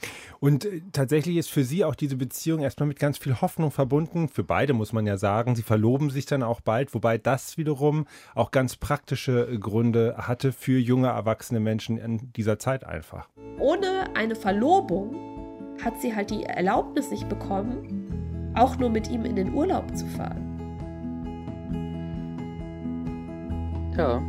Und 0.41 0.65
äh, 0.65 0.83
tatsächlich 0.93 1.37
ist 1.37 1.51
für 1.51 1.65
Sie 1.65 1.85
auch 1.85 1.95
diese 1.95 2.17
Beziehung 2.17 2.61
erstmal 2.61 2.87
mit 2.87 2.99
ganz 2.99 3.19
viel 3.19 3.41
Hoffnung 3.41 3.71
verbunden. 3.71 4.29
Für 4.29 4.45
beide 4.45 4.73
muss 4.73 4.93
man 4.93 5.07
ja 5.07 5.17
sagen. 5.17 5.55
Sie 5.55 5.63
verloben 5.63 6.11
sich 6.11 6.27
dann 6.27 6.43
auch 6.43 6.61
bald, 6.61 6.95
wobei 6.95 7.19
das 7.19 7.59
wiederum 7.59 8.07
auch 8.35 8.51
ganz 8.51 8.77
praktische 8.77 9.49
äh, 9.51 9.59
Gründe 9.59 10.15
hatte 10.17 10.53
für 10.53 10.79
junge 10.79 11.09
erwachsene 11.09 11.61
Menschen 11.61 11.99
in 11.99 12.33
dieser 12.33 12.59
Zeit 12.59 12.85
einfach. 12.85 13.29
Ohne 13.59 14.15
eine 14.15 14.35
Verlobung 14.35 15.32
hat 15.85 16.01
sie 16.01 16.15
halt 16.15 16.31
die 16.31 16.45
Erlaubnis 16.45 17.11
nicht 17.11 17.29
bekommen, 17.29 18.53
auch 18.55 18.79
nur 18.79 18.91
mit 18.91 19.11
ihm 19.11 19.25
in 19.25 19.37
den 19.37 19.55
Urlaub 19.55 19.97
zu 19.97 20.07
fahren. 20.07 20.49
Ja. 23.97 24.23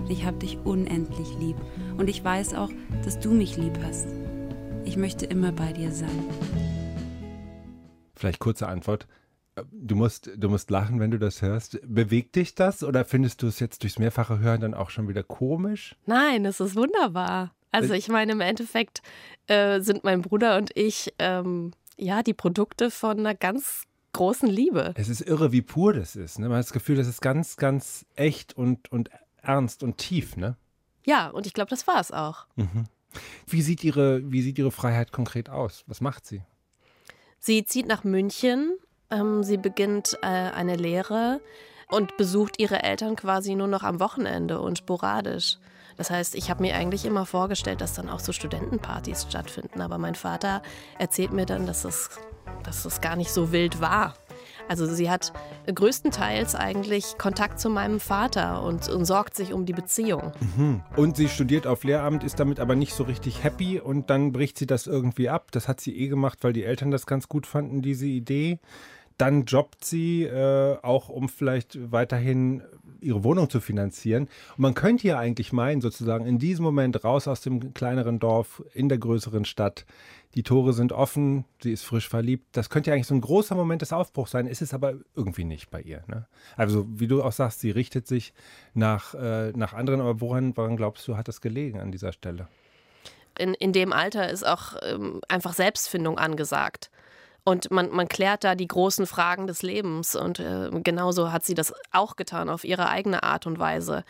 ich 0.10 0.26
hab 0.26 0.40
dich 0.40 0.58
unendlich 0.64 1.28
lieb, 1.40 1.58
und 2.00 2.10
ich 2.10 2.24
weiß 2.24 2.56
auch, 2.56 2.72
dass 3.04 3.20
du 3.20 3.30
mich 3.30 3.56
lieb 3.56 3.78
hast. 3.86 4.08
Ich 4.84 4.98
möchte 4.98 5.28
immer 5.28 5.52
bei 5.52 5.74
dir 5.74 5.92
sein. 5.92 6.75
Vielleicht 8.26 8.40
kurze 8.40 8.68
Antwort. 8.68 9.08
Du 9.72 9.96
musst, 9.96 10.32
du 10.36 10.50
musst 10.50 10.72
lachen, 10.72 11.00
wenn 11.00 11.12
du 11.12 11.20
das 11.20 11.44
hörst. 11.44 11.80
Bewegt 11.86 12.36
dich 12.36 12.56
das 12.56 12.84
oder 12.84 13.06
findest 13.06 13.44
du 13.44 13.48
es 13.48 13.60
jetzt 13.60 13.84
durchs 13.84 14.00
mehrfache 14.00 14.40
Hören 14.40 14.62
dann 14.62 14.74
auch 14.74 14.90
schon 14.90 15.08
wieder 15.08 15.22
komisch? 15.22 15.96
Nein, 16.08 16.44
es 16.46 16.60
ist 16.60 16.76
wunderbar. 16.76 17.54
Also 17.70 17.94
ich 17.94 18.08
meine, 18.08 18.32
im 18.32 18.42
Endeffekt 18.42 19.04
äh, 19.46 19.80
sind 19.80 20.04
mein 20.04 20.24
Bruder 20.24 20.58
und 20.58 20.76
ich 20.76 21.14
ähm, 21.20 21.70
ja 21.98 22.24
die 22.24 22.34
Produkte 22.34 22.90
von 22.90 23.20
einer 23.20 23.36
ganz 23.36 23.84
großen 24.14 24.50
Liebe. 24.50 24.96
Es 24.96 25.08
ist 25.08 25.22
irre, 25.22 25.52
wie 25.52 25.62
pur 25.62 25.94
das 25.94 26.16
ist. 26.16 26.40
Ne? 26.40 26.50
Man 26.50 26.58
hat 26.58 26.66
das 26.66 26.74
Gefühl, 26.74 26.96
das 26.96 27.08
ist 27.08 27.22
ganz, 27.22 27.58
ganz 27.58 28.08
echt 28.16 28.58
und, 28.58 28.92
und 28.92 29.12
ernst 29.44 29.84
und 29.84 30.00
tief, 30.00 30.36
ne? 30.36 30.58
Ja, 31.06 31.28
und 31.30 31.46
ich 31.46 31.54
glaube, 31.54 31.70
das 31.70 31.86
war 31.86 32.00
es 32.00 32.12
auch. 32.12 32.48
Mhm. 32.56 32.86
Wie 33.46 33.62
sieht, 33.62 33.84
ihre, 33.84 34.32
wie 34.32 34.42
sieht 34.42 34.58
Ihre 34.58 34.72
Freiheit 34.72 35.12
konkret 35.12 35.52
aus? 35.52 35.84
Was 35.86 36.02
macht 36.02 36.26
sie? 36.26 36.42
Sie 37.46 37.64
zieht 37.64 37.86
nach 37.86 38.04
München, 38.04 38.76
ähm, 39.12 39.44
sie 39.44 39.58
beginnt 39.58 40.18
äh, 40.24 40.26
eine 40.26 40.76
Lehre 40.76 41.42
und 41.92 42.18
besucht 42.18 42.58
ihre 42.58 42.82
Eltern 42.82 43.16
quasi 43.16 43.54
nur 43.54 43.68
noch 43.68 43.84
am 43.84 44.00
Wochenende 44.00 44.60
und 44.60 44.80
sporadisch. 44.80 45.60
Das 45.96 46.10
heißt, 46.10 46.34
ich 46.34 46.50
habe 46.50 46.64
mir 46.64 46.74
eigentlich 46.74 47.06
immer 47.06 47.28
vorgestellt, 47.28 47.82
dass 47.82 47.94
dann 47.94 48.10
auch 48.10 48.20
so 48.20 48.32
Studentenpartys 48.32 49.28
stattfinden. 49.30 49.82
Aber 49.82 50.00
mein 50.00 50.16
Vater 50.16 50.64
erzählt 50.98 51.34
mir 51.34 51.46
dann, 51.46 51.68
dass 51.68 51.84
das, 51.84 52.10
dass 52.64 52.82
das 52.82 53.00
gar 53.00 53.16
nicht 53.16 53.30
so 53.30 53.52
wild 53.52 53.80
war. 53.80 54.16
Also 54.68 54.86
sie 54.86 55.10
hat 55.10 55.34
größtenteils 55.74 56.56
eigentlich 56.56 57.18
Kontakt 57.18 57.60
zu 57.60 57.70
meinem 57.70 58.00
Vater 58.00 58.64
und, 58.64 58.88
und 58.90 59.06
sorgt 59.06 59.36
sich 59.36 59.54
um 59.54 59.66
die 59.66 59.74
Beziehung. 59.74 60.32
Mhm. 60.58 60.82
Und 60.96 61.18
sie 61.18 61.28
studiert 61.28 61.68
auf 61.68 61.84
Lehramt, 61.84 62.24
ist 62.24 62.40
damit 62.40 62.60
aber 62.60 62.76
nicht 62.76 62.94
so 62.94 63.04
richtig 63.04 63.44
happy 63.44 63.80
und 63.80 64.10
dann 64.10 64.32
bricht 64.32 64.58
sie 64.58 64.68
das 64.68 64.88
irgendwie 64.88 65.30
ab. 65.30 65.52
Das 65.52 65.68
hat 65.68 65.80
sie 65.80 65.96
eh 65.98 66.08
gemacht, 66.08 66.40
weil 66.42 66.54
die 66.54 66.64
Eltern 66.64 66.92
das 66.92 67.06
ganz 67.06 67.30
gut 67.30 67.46
fanden, 67.48 67.82
diese 67.82 68.06
Idee. 68.06 68.60
Dann 69.18 69.46
jobbt 69.46 69.86
sie, 69.86 70.24
äh, 70.24 70.78
auch 70.82 71.08
um 71.08 71.30
vielleicht 71.30 71.92
weiterhin 71.92 72.64
ihre 73.00 73.24
Wohnung 73.24 73.50
zu 73.50 73.62
finanzieren. 73.62 74.24
Und 74.24 74.60
man 74.60 74.74
könnte 74.74 75.08
ja 75.08 75.18
eigentlich 75.18 75.54
meinen, 75.54 75.80
sozusagen 75.80 76.26
in 76.26 76.40
diesem 76.40 76.66
Moment 76.66 77.04
raus 77.04 77.28
aus 77.28 77.42
dem 77.42 77.74
kleineren 77.74 78.20
Dorf 78.20 78.64
in 78.74 78.90
der 78.90 78.98
größeren 78.98 79.46
Stadt. 79.46 79.86
Die 80.36 80.44
Tore 80.44 80.74
sind 80.74 80.92
offen, 80.92 81.46
sie 81.64 81.72
ist 81.72 81.84
frisch 81.84 82.10
verliebt. 82.10 82.46
Das 82.52 82.70
könnte 82.70 82.90
ja 82.90 82.94
eigentlich 82.94 83.08
so 83.08 83.16
ein 83.16 83.22
großer 83.22 83.56
Moment 83.56 83.82
des 83.82 83.94
Aufbruchs 83.94 84.32
sein, 84.32 84.48
ist 84.48 84.62
es 84.62 84.74
aber 84.74 84.96
irgendwie 85.16 85.46
nicht 85.46 85.72
bei 85.72 85.82
ihr. 85.82 86.04
Ne? 86.08 86.28
Also, 86.58 86.86
wie 86.90 87.08
du 87.08 87.24
auch 87.24 87.32
sagst, 87.32 87.62
sie 87.62 87.72
richtet 87.72 88.06
sich 88.06 88.34
nach, 88.74 89.14
äh, 89.14 89.54
nach 89.56 89.74
anderen, 89.74 90.02
aber 90.02 90.20
woran, 90.20 90.56
woran 90.58 90.76
glaubst 90.76 91.08
du, 91.08 91.16
hat 91.16 91.30
das 91.30 91.40
gelegen 91.40 91.80
an 91.80 91.92
dieser 91.92 92.12
Stelle? 92.12 92.50
In, 93.38 93.54
in 93.54 93.72
dem 93.72 93.94
Alter 93.94 94.30
ist 94.30 94.46
auch 94.46 94.76
ähm, 94.82 95.22
einfach 95.30 95.54
Selbstfindung 95.54 96.18
angesagt. 96.18 96.92
Und 97.46 97.70
man, 97.72 97.90
man 97.92 98.08
klärt 98.10 98.44
da 98.44 98.56
die 98.56 98.68
großen 98.68 99.06
Fragen 99.06 99.48
des 99.48 99.62
Lebens. 99.62 100.16
Und 100.16 100.40
äh, 100.40 100.70
genauso 100.84 101.32
hat 101.32 101.46
sie 101.46 101.54
das 101.54 101.74
auch 101.92 102.16
getan, 102.16 102.50
auf 102.50 102.64
ihre 102.64 102.90
eigene 102.90 103.24
Art 103.24 103.46
und 103.46 103.60
Weise. 103.60 104.04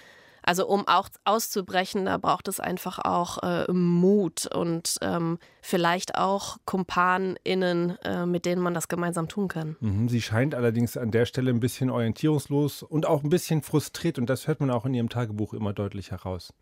Also 0.46 0.68
um 0.68 0.88
auch 0.88 1.10
auszubrechen, 1.24 2.06
da 2.06 2.18
braucht 2.18 2.48
es 2.48 2.60
einfach 2.60 3.00
auch 3.00 3.42
äh, 3.42 3.72
Mut 3.72 4.46
und 4.46 4.98
ähm, 5.02 5.40
vielleicht 5.62 6.16
auch 6.16 6.58
KumpanInnen, 6.66 7.98
äh, 8.04 8.26
mit 8.26 8.46
denen 8.46 8.62
man 8.62 8.74
das 8.74 8.88
gemeinsam 8.88 9.28
tun 9.28 9.48
kann. 9.48 9.76
Mhm, 9.80 10.08
sie 10.08 10.22
scheint 10.22 10.54
allerdings 10.54 10.98
an 10.98 11.12
der 11.12 11.26
Stelle 11.26 11.50
ein 11.50 11.60
bisschen 11.60 11.90
orientierungslos 11.90 12.84
und 12.84 13.08
auch 13.08 13.24
ein 13.24 13.30
bisschen 13.30 13.64
frustriert 13.64 14.20
und 14.20 14.30
das 14.30 14.48
hört 14.48 14.60
man 14.60 14.70
auch 14.70 14.86
in 14.86 14.94
ihrem 14.94 15.10
Tagebuch 15.10 15.54
immer 15.54 15.74
deutlich 15.74 16.12
heraus. 16.12 16.54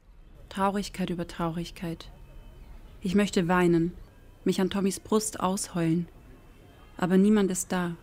Traurigkeit 0.48 1.10
über 1.10 1.28
Traurigkeit. 1.28 2.10
Ich 3.02 3.16
möchte 3.16 3.50
weinen, 3.50 3.94
mich 4.46 4.62
an 4.62 4.70
Tommys 4.70 5.02
Brust 5.02 5.42
ausheulen 5.42 6.08
aber 6.98 7.18
niemand 7.18 7.52
ist 7.52 7.72
da. 7.72 7.96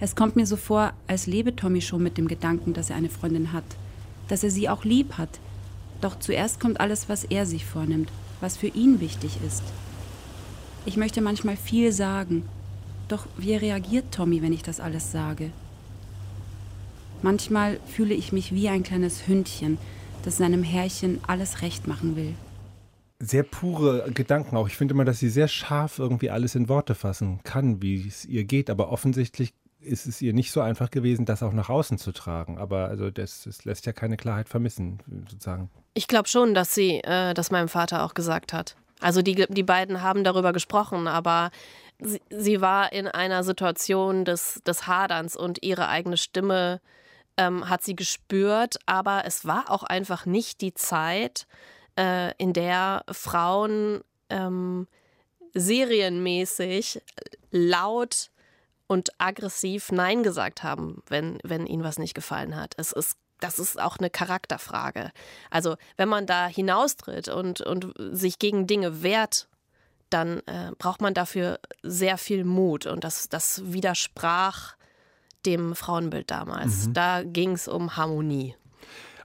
Es 0.00 0.16
kommt 0.16 0.36
mir 0.36 0.46
so 0.46 0.56
vor, 0.56 0.92
als 1.06 1.26
lebe 1.26 1.56
Tommy 1.56 1.80
schon 1.80 2.02
mit 2.02 2.18
dem 2.18 2.28
Gedanken, 2.28 2.72
dass 2.72 2.90
er 2.90 2.96
eine 2.96 3.08
Freundin 3.08 3.52
hat, 3.52 3.64
dass 4.28 4.44
er 4.44 4.50
sie 4.50 4.68
auch 4.68 4.84
lieb 4.84 5.18
hat. 5.18 5.40
Doch 6.00 6.18
zuerst 6.18 6.60
kommt 6.60 6.80
alles, 6.80 7.08
was 7.08 7.24
er 7.24 7.46
sich 7.46 7.64
vornimmt, 7.64 8.10
was 8.40 8.56
für 8.56 8.68
ihn 8.68 9.00
wichtig 9.00 9.38
ist. 9.46 9.62
Ich 10.84 10.96
möchte 10.96 11.20
manchmal 11.20 11.56
viel 11.56 11.92
sagen, 11.92 12.48
doch 13.08 13.26
wie 13.36 13.54
reagiert 13.54 14.12
Tommy, 14.12 14.42
wenn 14.42 14.52
ich 14.52 14.62
das 14.62 14.80
alles 14.80 15.12
sage? 15.12 15.50
Manchmal 17.22 17.80
fühle 17.86 18.14
ich 18.14 18.32
mich 18.32 18.54
wie 18.54 18.68
ein 18.68 18.82
kleines 18.82 19.26
Hündchen, 19.26 19.78
das 20.22 20.36
seinem 20.36 20.62
Herrchen 20.62 21.20
alles 21.26 21.62
recht 21.62 21.86
machen 21.86 22.16
will 22.16 22.34
sehr 23.18 23.42
pure 23.42 24.10
Gedanken 24.12 24.56
auch. 24.56 24.68
Ich 24.68 24.76
finde 24.76 24.94
immer, 24.94 25.04
dass 25.04 25.18
sie 25.18 25.28
sehr 25.28 25.48
scharf 25.48 25.98
irgendwie 25.98 26.30
alles 26.30 26.54
in 26.54 26.68
Worte 26.68 26.94
fassen 26.94 27.40
kann, 27.44 27.80
wie 27.82 28.06
es 28.06 28.24
ihr 28.24 28.44
geht. 28.44 28.70
Aber 28.70 28.90
offensichtlich 28.90 29.54
ist 29.86 30.06
es 30.06 30.20
ihr 30.20 30.32
nicht 30.32 30.52
so 30.52 30.60
einfach 30.60 30.90
gewesen, 30.90 31.24
das 31.24 31.42
auch 31.42 31.52
nach 31.52 31.68
außen 31.68 31.98
zu 31.98 32.12
tragen. 32.12 32.58
Aber 32.58 32.88
also 32.88 33.10
das, 33.10 33.44
das 33.44 33.64
lässt 33.64 33.86
ja 33.86 33.92
keine 33.92 34.16
Klarheit 34.16 34.48
vermissen, 34.48 34.98
sozusagen. 35.30 35.70
Ich 35.94 36.08
glaube 36.08 36.28
schon, 36.28 36.54
dass 36.54 36.74
sie 36.74 36.98
äh, 37.04 37.34
das 37.34 37.50
meinem 37.50 37.68
Vater 37.68 38.04
auch 38.04 38.14
gesagt 38.14 38.52
hat. 38.52 38.76
Also 39.00 39.22
die, 39.22 39.46
die 39.48 39.62
beiden 39.62 40.02
haben 40.02 40.24
darüber 40.24 40.52
gesprochen, 40.52 41.06
aber 41.06 41.50
sie, 42.00 42.20
sie 42.30 42.60
war 42.60 42.92
in 42.92 43.08
einer 43.08 43.44
Situation 43.44 44.24
des, 44.24 44.62
des 44.66 44.86
Haderns 44.86 45.36
und 45.36 45.62
ihre 45.62 45.88
eigene 45.88 46.16
Stimme 46.16 46.80
ähm, 47.36 47.68
hat 47.68 47.82
sie 47.82 47.94
gespürt, 47.94 48.76
aber 48.86 49.24
es 49.26 49.44
war 49.44 49.70
auch 49.70 49.82
einfach 49.82 50.24
nicht 50.26 50.62
die 50.62 50.74
Zeit, 50.74 51.46
äh, 51.98 52.32
in 52.38 52.52
der 52.52 53.04
Frauen 53.10 54.02
ähm, 54.30 54.86
serienmäßig 55.54 57.02
laut 57.50 58.30
und 58.86 59.10
aggressiv 59.18 59.90
Nein 59.92 60.22
gesagt 60.22 60.62
haben, 60.62 61.02
wenn, 61.08 61.38
wenn 61.42 61.66
ihnen 61.66 61.84
was 61.84 61.98
nicht 61.98 62.14
gefallen 62.14 62.56
hat. 62.56 62.74
Es 62.76 62.92
ist 62.92 63.16
das 63.40 63.58
ist 63.58 63.78
auch 63.78 63.98
eine 63.98 64.08
Charakterfrage. 64.08 65.12
Also, 65.50 65.76
wenn 65.98 66.08
man 66.08 66.26
da 66.26 66.46
hinaustritt 66.46 67.28
und, 67.28 67.60
und 67.60 67.92
sich 67.98 68.38
gegen 68.38 68.66
Dinge 68.66 69.02
wehrt, 69.02 69.48
dann 70.10 70.38
äh, 70.46 70.70
braucht 70.78 71.00
man 71.00 71.14
dafür 71.14 71.58
sehr 71.82 72.16
viel 72.16 72.44
Mut. 72.44 72.86
Und 72.86 73.04
das, 73.04 73.28
das 73.28 73.60
widersprach 73.72 74.76
dem 75.44 75.74
Frauenbild 75.74 76.30
damals. 76.30 76.86
Mhm. 76.86 76.92
Da 76.94 77.22
ging 77.24 77.52
es 77.52 77.68
um 77.68 77.96
Harmonie. 77.96 78.54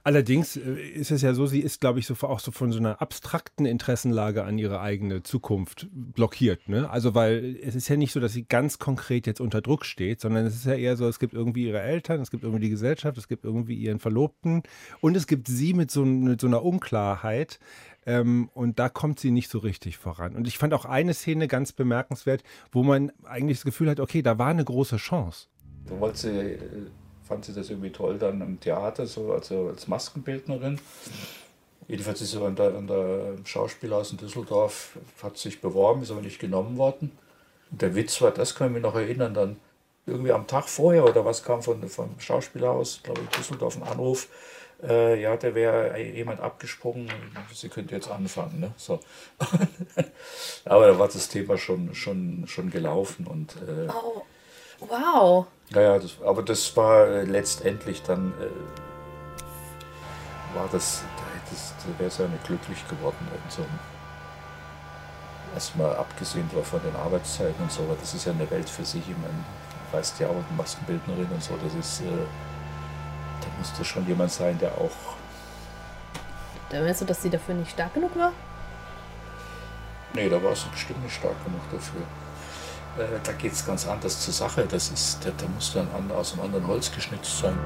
Allerdings 0.04 0.56
äh, 0.56 0.74
ist 0.74 1.10
es 1.10 1.22
ja 1.22 1.32
so, 1.34 1.46
sie 1.46 1.60
ist, 1.60 1.80
glaube 1.80 1.98
ich, 1.98 2.06
so, 2.06 2.14
auch 2.26 2.40
so 2.40 2.50
von 2.50 2.72
so 2.72 2.78
einer 2.78 3.00
abstrakten 3.00 3.66
Interessenlage 3.66 4.44
an 4.44 4.58
ihre 4.58 4.80
eigene 4.80 5.22
Zukunft 5.22 5.88
blockiert. 5.92 6.68
Ne? 6.68 6.90
Also, 6.90 7.14
weil 7.14 7.56
es 7.62 7.74
ist 7.74 7.88
ja 7.88 7.96
nicht 7.96 8.12
so, 8.12 8.18
dass 8.18 8.32
sie 8.32 8.44
ganz 8.44 8.78
konkret 8.78 9.26
jetzt 9.26 9.40
unter 9.40 9.60
Druck 9.60 9.84
steht, 9.84 10.20
sondern 10.20 10.44
es 10.44 10.56
ist 10.56 10.66
ja 10.66 10.74
eher 10.74 10.96
so, 10.96 11.06
es 11.06 11.18
gibt 11.18 11.34
irgendwie 11.34 11.68
ihre 11.68 11.80
Eltern, 11.80 12.20
es 12.20 12.30
gibt 12.30 12.42
irgendwie 12.42 12.64
die 12.64 12.70
Gesellschaft, 12.70 13.16
es 13.16 13.28
gibt 13.28 13.44
irgendwie 13.44 13.74
ihren 13.74 14.00
Verlobten 14.00 14.62
und 15.00 15.16
es 15.16 15.26
gibt 15.26 15.46
sie 15.46 15.72
mit 15.72 15.90
so, 15.90 16.04
mit 16.04 16.40
so 16.40 16.48
einer 16.48 16.64
Unklarheit. 16.64 17.60
Ähm, 18.04 18.50
und 18.54 18.80
da 18.80 18.88
kommt 18.88 19.20
sie 19.20 19.30
nicht 19.30 19.48
so 19.48 19.58
richtig 19.58 19.96
voran. 19.96 20.34
Und 20.34 20.48
ich 20.48 20.58
fand 20.58 20.74
auch 20.74 20.84
eine 20.84 21.14
Szene 21.14 21.46
ganz 21.46 21.72
bemerkenswert, 21.72 22.42
wo 22.72 22.82
man 22.82 23.12
eigentlich 23.22 23.58
das 23.58 23.64
Gefühl 23.64 23.88
hat, 23.88 24.00
okay, 24.00 24.22
da 24.22 24.38
war 24.38 24.48
eine 24.48 24.64
große 24.64 24.96
Chance. 24.96 25.46
Da 25.86 26.00
wollte 26.00 26.18
sie 26.18 26.28
äh, 26.28 26.58
fand 27.32 27.46
sie 27.46 27.54
das 27.54 27.70
irgendwie 27.70 27.90
toll 27.90 28.18
dann 28.18 28.42
im 28.42 28.60
Theater, 28.60 29.06
so 29.06 29.32
also 29.32 29.68
als 29.68 29.88
Maskenbildnerin. 29.88 30.78
Jedenfalls 31.88 32.20
ist 32.20 32.32
sie 32.32 32.44
an 32.44 32.56
der, 32.56 32.74
an 32.74 32.86
der 32.86 33.38
Schauspielhaus 33.44 34.12
in 34.12 34.18
Düsseldorf, 34.18 34.98
hat 35.22 35.38
sich 35.38 35.62
beworben, 35.62 36.02
ist 36.02 36.10
aber 36.10 36.20
nicht 36.20 36.38
genommen 36.38 36.76
worden. 36.76 37.10
Und 37.70 37.80
der 37.80 37.94
Witz 37.94 38.20
war, 38.20 38.32
das 38.32 38.54
kann 38.54 38.66
ich 38.66 38.74
mich 38.74 38.82
noch 38.82 38.94
erinnern, 38.94 39.32
dann 39.32 39.56
irgendwie 40.04 40.32
am 40.32 40.46
Tag 40.46 40.68
vorher 40.68 41.04
oder 41.06 41.24
was 41.24 41.42
kam 41.42 41.62
von, 41.62 41.88
vom 41.88 42.10
Schauspielhaus, 42.20 43.00
glaube 43.02 43.22
ich, 43.22 43.28
Düsseldorf, 43.30 43.76
ein 43.76 43.84
Anruf, 43.84 44.28
äh, 44.82 45.18
ja, 45.18 45.34
da 45.38 45.54
wäre 45.54 45.98
jemand 45.98 46.40
abgesprungen, 46.40 47.10
sie 47.54 47.70
könnte 47.70 47.94
jetzt 47.94 48.10
anfangen. 48.10 48.60
Ne? 48.60 48.74
So. 48.76 49.00
Aber 50.66 50.86
da 50.86 50.98
war 50.98 51.08
das 51.08 51.28
Thema 51.28 51.56
schon, 51.56 51.94
schon, 51.94 52.44
schon 52.46 52.68
gelaufen 52.68 53.26
und 53.26 53.56
äh, 53.56 53.88
oh. 53.88 54.22
Wow. 54.88 55.46
Ja, 55.70 55.80
ja, 55.80 55.98
das, 55.98 56.16
aber 56.24 56.42
das 56.42 56.76
war 56.76 57.06
äh, 57.06 57.24
letztendlich 57.24 58.02
dann, 58.02 58.32
äh, 58.40 58.48
war 60.56 60.68
das, 60.70 61.02
da, 61.16 61.22
das, 61.50 61.74
da 61.78 61.98
wäre 61.98 62.08
es 62.08 62.18
ja 62.18 62.28
nicht 62.28 62.44
glücklich 62.44 62.86
geworden. 62.88 63.16
So. 63.48 63.64
Erstmal 65.54 65.96
abgesehen 65.96 66.48
von 66.50 66.80
den 66.82 66.96
Arbeitszeiten 66.96 67.62
und 67.62 67.70
so, 67.70 67.82
aber 67.82 67.96
das 68.00 68.14
ist 68.14 68.24
ja 68.26 68.32
eine 68.32 68.50
Welt 68.50 68.68
für 68.68 68.84
sich. 68.84 69.02
Ich 69.08 69.16
meine, 69.16 69.44
weißt 69.92 70.20
ja 70.20 70.28
auch, 70.28 70.56
Maskenbildnerin 70.56 71.28
und 71.30 71.42
so, 71.42 71.54
das 71.62 71.74
ist, 71.74 72.00
äh, 72.00 72.04
da 72.04 73.46
musste 73.58 73.84
schon 73.84 74.06
jemand 74.06 74.30
sein, 74.30 74.58
der 74.58 74.72
auch. 74.72 75.16
Da 76.70 76.80
meinst 76.80 77.02
du, 77.02 77.04
dass 77.04 77.20
sie 77.22 77.30
dafür 77.30 77.54
nicht 77.54 77.70
stark 77.70 77.92
genug 77.94 78.16
war? 78.16 78.32
Nee, 80.14 80.28
da 80.28 80.42
war 80.42 80.54
sie 80.54 80.68
bestimmt 80.70 81.02
nicht 81.02 81.14
stark 81.14 81.36
genug 81.44 81.60
dafür. 81.70 82.02
Äh, 82.98 83.18
da 83.24 83.32
geht 83.32 83.52
es 83.52 83.66
ganz 83.66 83.86
anders 83.86 84.20
zur 84.20 84.34
Sache. 84.34 84.66
Das 84.68 84.90
ist, 84.90 85.24
da, 85.24 85.32
muss 85.48 85.72
dann 85.72 85.88
an, 85.92 86.10
aus 86.10 86.34
einem 86.34 86.42
anderen 86.42 86.66
Holz 86.66 86.92
geschnitzt 86.92 87.38
sein. 87.38 87.58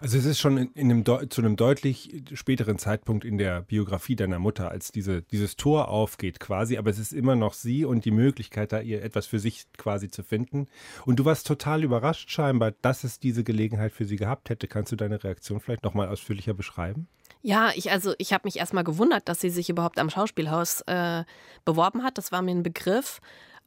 Also 0.00 0.18
es 0.18 0.24
ist 0.24 0.40
schon 0.40 0.58
in 0.58 0.90
einem 0.90 1.04
zu 1.04 1.40
einem 1.40 1.54
deutlich 1.54 2.24
späteren 2.34 2.76
Zeitpunkt 2.76 3.24
in 3.24 3.38
der 3.38 3.62
Biografie 3.62 4.16
deiner 4.16 4.40
Mutter, 4.40 4.68
als 4.68 4.90
diese, 4.90 5.22
dieses 5.22 5.54
Tor 5.54 5.86
aufgeht 5.90 6.40
quasi, 6.40 6.76
aber 6.76 6.90
es 6.90 6.98
ist 6.98 7.12
immer 7.12 7.36
noch 7.36 7.54
sie 7.54 7.84
und 7.84 8.04
die 8.04 8.10
Möglichkeit, 8.10 8.72
da 8.72 8.80
ihr 8.80 9.04
etwas 9.04 9.26
für 9.26 9.38
sich 9.38 9.66
quasi 9.78 10.10
zu 10.10 10.24
finden. 10.24 10.66
Und 11.06 11.20
du 11.20 11.24
warst 11.24 11.46
total 11.46 11.84
überrascht 11.84 12.30
scheinbar, 12.30 12.72
dass 12.82 13.04
es 13.04 13.20
diese 13.20 13.44
Gelegenheit 13.44 13.92
für 13.92 14.04
sie 14.04 14.16
gehabt 14.16 14.50
hätte. 14.50 14.66
Kannst 14.66 14.90
du 14.90 14.96
deine 14.96 15.22
Reaktion 15.22 15.60
vielleicht 15.60 15.84
nochmal 15.84 16.08
ausführlicher 16.08 16.52
beschreiben? 16.52 17.06
Ja, 17.42 17.70
ich 17.74 17.90
also 17.90 18.14
ich 18.18 18.32
habe 18.32 18.42
mich 18.44 18.58
erstmal 18.58 18.84
gewundert, 18.84 19.28
dass 19.28 19.40
sie 19.40 19.50
sich 19.50 19.68
überhaupt 19.68 19.98
am 19.98 20.10
Schauspielhaus 20.10 20.82
äh, 20.82 21.24
beworben 21.64 22.02
hat. 22.04 22.16
Das 22.18 22.32
war 22.32 22.40
mir 22.40 22.52
ein 22.52 22.62
Begriff. 22.62 23.20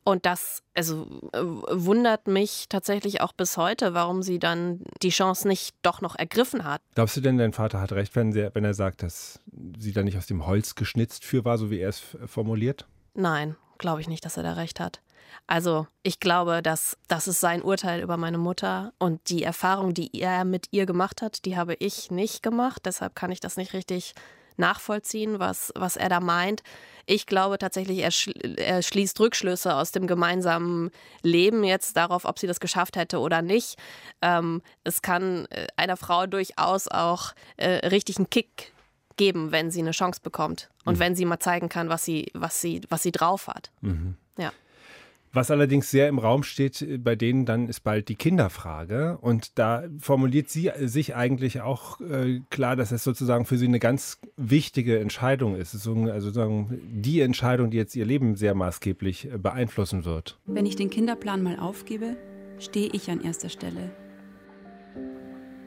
Und 0.08 0.28
das 0.28 0.62
also 0.76 1.08
äh, 1.34 1.42
wundert 1.42 2.28
mich 2.28 2.68
tatsächlich 2.70 3.22
auch 3.22 3.34
bis 3.34 3.58
heute, 3.58 3.96
warum 3.96 4.22
sie 4.22 4.38
dann 4.38 4.82
die 5.02 5.10
Chance 5.10 5.48
nicht 5.48 5.76
doch 5.82 6.00
noch 6.00 6.16
ergriffen 6.16 6.64
hat. 6.64 6.82
Glaubst 6.94 7.18
du 7.18 7.22
denn, 7.22 7.40
dein 7.40 7.54
Vater 7.54 7.82
hat 7.82 7.92
recht, 7.92 8.16
wenn, 8.16 8.32
sie, 8.32 8.50
wenn 8.54 8.64
er 8.64 8.76
sagt, 8.76 9.02
dass 9.02 9.40
sie 9.78 9.94
da 9.94 10.04
nicht 10.04 10.18
aus 10.18 10.28
dem 10.28 10.46
Holz 10.46 10.76
geschnitzt 10.76 11.26
für 11.26 11.44
war, 11.44 11.58
so 11.58 11.72
wie 11.72 11.80
er 11.80 11.90
es 11.90 12.04
formuliert? 12.28 12.86
Nein, 13.16 13.56
glaube 13.80 14.00
ich 14.00 14.08
nicht, 14.08 14.24
dass 14.26 14.38
er 14.38 14.44
da 14.44 14.54
recht 14.54 14.80
hat. 14.80 15.02
Also 15.48 15.88
ich 16.04 16.20
glaube, 16.20 16.62
dass 16.62 16.98
das 17.08 17.28
ist 17.28 17.40
sein 17.40 17.62
Urteil 17.62 18.02
über 18.02 18.18
meine 18.18 18.38
Mutter 18.38 18.94
und 18.98 19.30
die 19.30 19.44
Erfahrung, 19.44 19.94
die 19.94 20.10
er 20.20 20.46
mit 20.46 20.68
ihr 20.72 20.86
gemacht 20.86 21.22
hat, 21.22 21.46
die 21.46 21.58
habe 21.58 21.76
ich 21.76 22.12
nicht 22.12 22.44
gemacht. 22.44 22.82
Deshalb 22.86 23.16
kann 23.16 23.32
ich 23.32 23.40
das 23.40 23.58
nicht 23.58 23.74
richtig 23.74 24.16
nachvollziehen, 24.58 25.40
was, 25.40 25.72
was 25.76 25.98
er 25.98 26.10
da 26.10 26.20
meint. 26.20 26.64
Ich 27.06 27.28
glaube 27.28 27.58
tatsächlich, 27.58 28.00
er, 28.00 28.12
schl 28.12 28.34
er, 28.58 28.82
schließt 28.82 29.20
Rückschlüsse 29.20 29.76
aus 29.76 29.92
dem 29.92 30.08
gemeinsamen 30.08 30.92
Leben 31.22 31.64
jetzt 31.64 31.98
darauf, 31.98 32.26
ob 32.26 32.40
sie 32.40 32.48
das 32.48 32.60
geschafft 32.60 32.96
hätte 32.96 33.20
oder 33.20 33.42
nicht. 33.42 33.78
Ähm, 34.22 34.62
es 34.84 35.02
kann 35.02 35.46
äh, 35.52 35.68
einer 35.76 35.98
Frau 35.98 36.26
durchaus 36.26 36.88
auch 36.88 37.34
äh, 37.58 37.88
richtig 37.88 38.18
einen 38.18 38.30
Kick 38.30 38.74
geben, 39.18 39.52
wenn 39.52 39.72
sie 39.72 39.82
eine 39.82 39.92
Chance 39.92 40.22
bekommt 40.22 40.70
und 40.84 40.96
mhm. 40.96 41.00
wenn 41.00 41.16
sie 41.16 41.26
mal 41.26 41.40
zeigen 41.40 41.70
kann, 41.70 41.90
was 41.90 42.04
sie, 42.04 42.32
was 42.34 42.60
sie, 42.60 42.82
was 42.90 43.04
sie 43.04 43.12
drauf 43.12 43.48
hat. 43.48 43.72
Mhm. 43.82 44.18
Ja. 44.38 44.52
Was 45.36 45.52
allerdings 45.52 45.92
sehr 45.92 46.08
im 46.08 46.18
Raum 46.18 46.44
steht 46.44 46.82
äh, 46.82 46.98
bei 46.98 47.18
denen, 47.18 47.46
dann 47.46 47.68
ist 47.68 47.82
bald 47.82 48.08
die 48.08 48.16
Kinderfrage. 48.16 49.18
Und 49.20 49.60
da 49.60 49.84
formuliert 50.00 50.50
sie 50.50 50.72
sich 50.80 51.14
eigentlich 51.14 51.60
auch 51.60 52.00
äh, 52.00 52.40
klar, 52.50 52.78
dass 52.78 52.94
es 52.94 53.04
sozusagen 53.04 53.44
für 53.44 53.58
sie 53.58 53.68
eine 53.68 53.80
ganz 53.80 54.18
wichtige 54.38 54.98
Entscheidung 55.00 55.58
ist. 55.58 55.76
also 55.76 56.20
sozusagen 56.20 56.80
die 56.86 57.20
Entscheidung, 57.20 57.70
die 57.70 57.76
jetzt 57.76 57.98
ihr 57.98 58.06
Leben 58.06 58.38
sehr 58.38 58.56
maßgeblich 58.56 59.26
äh, 59.26 59.38
beeinflussen 59.38 60.06
wird. 60.06 60.40
Wenn 60.46 60.66
ich 60.66 60.78
den 60.78 60.90
Kinderplan 60.90 61.44
mal 61.44 61.60
aufgebe, 61.60 62.16
stehe 62.58 62.90
ich 62.94 63.12
an 63.12 63.22
erster 63.22 63.50
Stelle. 63.50 63.92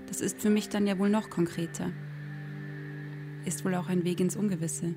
Das 0.06 0.22
ist 0.22 0.40
für 0.40 0.48
mich 0.48 0.70
dann 0.70 0.86
ja 0.86 0.98
wohl 0.98 1.10
noch 1.10 1.28
konkreter. 1.28 1.90
Ist 3.44 3.66
wohl 3.66 3.74
auch 3.74 3.88
ein 3.90 4.04
Weg 4.04 4.20
ins 4.20 4.34
Ungewisse. 4.34 4.94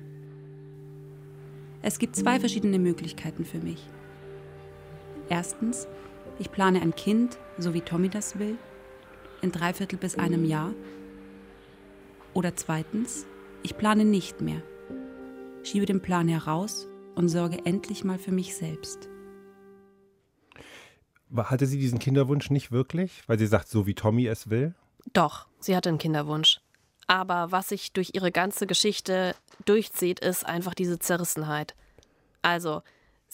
Es 1.82 1.98
gibt 1.98 2.16
zwei 2.16 2.40
verschiedene 2.40 2.78
Möglichkeiten 2.78 3.44
für 3.44 3.58
mich. 3.58 3.86
Erstens, 5.28 5.86
ich 6.38 6.50
plane 6.50 6.80
ein 6.80 6.94
Kind, 6.94 7.38
so 7.58 7.74
wie 7.74 7.80
Tommy 7.80 8.08
das 8.08 8.38
will, 8.38 8.56
in 9.40 9.52
dreiviertel 9.52 9.98
bis 9.98 10.18
einem 10.18 10.44
Jahr. 10.44 10.72
Oder 12.34 12.56
zweitens, 12.56 13.26
ich 13.62 13.76
plane 13.76 14.04
nicht 14.04 14.40
mehr, 14.40 14.62
schiebe 15.62 15.86
den 15.86 16.00
Plan 16.00 16.28
heraus 16.28 16.88
und 17.14 17.28
sorge 17.28 17.64
endlich 17.64 18.04
mal 18.04 18.18
für 18.18 18.32
mich 18.32 18.56
selbst. 18.56 19.08
Hatte 21.34 21.66
sie 21.66 21.78
diesen 21.78 21.98
Kinderwunsch 21.98 22.50
nicht 22.50 22.72
wirklich, 22.72 23.22
weil 23.26 23.38
sie 23.38 23.46
sagt, 23.46 23.68
so 23.68 23.86
wie 23.86 23.94
Tommy 23.94 24.26
es 24.26 24.50
will? 24.50 24.74
Doch, 25.12 25.46
sie 25.58 25.76
hatte 25.76 25.88
einen 25.88 25.98
Kinderwunsch. 25.98 26.60
Aber 27.06 27.52
was 27.52 27.68
sich 27.68 27.92
durch 27.92 28.10
ihre 28.14 28.32
ganze 28.32 28.66
Geschichte 28.66 29.34
durchzieht, 29.64 30.20
ist 30.20 30.46
einfach 30.46 30.74
diese 30.74 30.98
Zerrissenheit. 30.98 31.74
Also, 32.42 32.82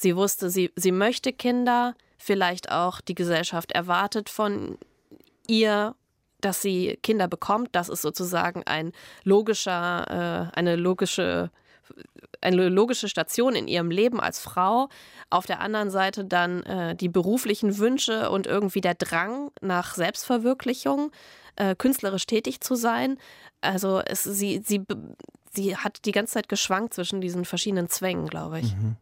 Sie 0.00 0.14
wusste, 0.14 0.48
sie, 0.48 0.70
sie 0.76 0.92
möchte 0.92 1.32
Kinder, 1.32 1.96
vielleicht 2.18 2.70
auch 2.70 3.00
die 3.00 3.16
Gesellschaft 3.16 3.72
erwartet 3.72 4.28
von 4.28 4.78
ihr, 5.48 5.96
dass 6.40 6.62
sie 6.62 7.00
Kinder 7.02 7.26
bekommt. 7.26 7.70
Das 7.72 7.88
ist 7.88 8.02
sozusagen 8.02 8.62
ein 8.64 8.92
logischer, 9.24 10.52
äh, 10.52 10.56
eine 10.56 10.76
logische 10.76 11.50
eine 12.40 12.68
logische 12.68 13.08
Station 13.08 13.56
in 13.56 13.66
ihrem 13.66 13.90
Leben 13.90 14.20
als 14.20 14.38
Frau. 14.38 14.88
Auf 15.30 15.46
der 15.46 15.58
anderen 15.58 15.90
Seite 15.90 16.24
dann 16.24 16.62
äh, 16.62 16.94
die 16.94 17.08
beruflichen 17.08 17.78
Wünsche 17.78 18.30
und 18.30 18.46
irgendwie 18.46 18.80
der 18.80 18.94
Drang 18.94 19.50
nach 19.60 19.96
Selbstverwirklichung, 19.96 21.10
äh, 21.56 21.74
künstlerisch 21.74 22.26
tätig 22.26 22.60
zu 22.60 22.76
sein. 22.76 23.18
Also 23.62 24.00
es, 24.06 24.22
sie, 24.22 24.62
sie, 24.64 24.84
sie 25.52 25.76
hat 25.76 26.04
die 26.04 26.12
ganze 26.12 26.34
Zeit 26.34 26.48
geschwankt 26.48 26.94
zwischen 26.94 27.20
diesen 27.20 27.44
verschiedenen 27.44 27.88
Zwängen, 27.88 28.28
glaube 28.28 28.60
ich. 28.60 28.76
Mhm. 28.76 28.96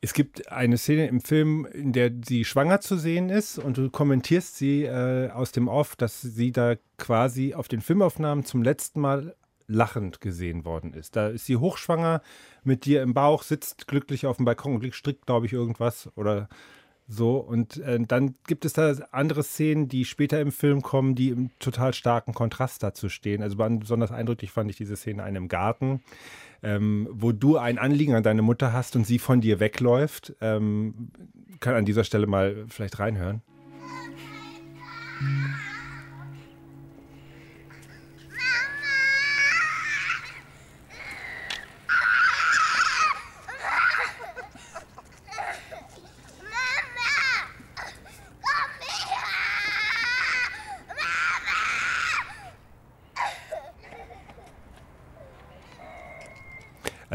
Es 0.00 0.12
gibt 0.12 0.52
eine 0.52 0.78
Szene 0.78 1.06
im 1.06 1.20
Film, 1.20 1.66
in 1.72 1.92
der 1.92 2.10
sie 2.24 2.44
schwanger 2.44 2.80
zu 2.80 2.96
sehen 2.96 3.30
ist 3.30 3.58
und 3.58 3.78
du 3.78 3.90
kommentierst 3.90 4.56
sie 4.56 4.84
äh, 4.84 5.30
aus 5.30 5.52
dem 5.52 5.68
Off, 5.68 5.96
dass 5.96 6.20
sie 6.20 6.52
da 6.52 6.76
quasi 6.98 7.54
auf 7.54 7.68
den 7.68 7.80
Filmaufnahmen 7.80 8.44
zum 8.44 8.62
letzten 8.62 9.00
Mal 9.00 9.34
lachend 9.68 10.20
gesehen 10.20 10.64
worden 10.64 10.94
ist. 10.94 11.16
Da 11.16 11.28
ist 11.28 11.46
sie 11.46 11.56
hochschwanger 11.56 12.22
mit 12.62 12.84
dir 12.84 13.02
im 13.02 13.14
Bauch, 13.14 13.42
sitzt 13.42 13.88
glücklich 13.88 14.26
auf 14.26 14.36
dem 14.36 14.44
Balkon 14.44 14.76
und 14.76 14.94
strickt, 14.94 15.26
glaube 15.26 15.46
ich, 15.46 15.52
irgendwas 15.52 16.10
oder 16.16 16.48
so. 17.08 17.38
Und 17.38 17.78
äh, 17.78 17.98
dann 18.00 18.34
gibt 18.46 18.64
es 18.64 18.72
da 18.72 18.94
andere 19.12 19.42
Szenen, 19.42 19.88
die 19.88 20.04
später 20.04 20.40
im 20.40 20.52
Film 20.52 20.82
kommen, 20.82 21.14
die 21.14 21.30
im 21.30 21.50
total 21.58 21.94
starken 21.94 22.34
Kontrast 22.34 22.82
dazu 22.82 23.08
stehen. 23.08 23.42
Also 23.42 23.56
besonders 23.56 24.12
eindrücklich 24.12 24.50
fand 24.50 24.70
ich 24.70 24.76
diese 24.76 24.96
Szene 24.96 25.22
in 25.22 25.28
einem 25.28 25.48
Garten 25.48 26.00
ähm, 26.62 27.08
wo 27.10 27.32
du 27.32 27.58
ein 27.58 27.78
Anliegen 27.78 28.14
an 28.14 28.22
deine 28.22 28.42
Mutter 28.42 28.72
hast 28.72 28.96
und 28.96 29.06
sie 29.06 29.18
von 29.18 29.40
dir 29.40 29.60
wegläuft. 29.60 30.34
Ähm, 30.40 31.10
kann 31.60 31.74
an 31.74 31.84
dieser 31.84 32.04
Stelle 32.04 32.26
mal 32.26 32.64
vielleicht 32.68 32.98
reinhören. 32.98 33.42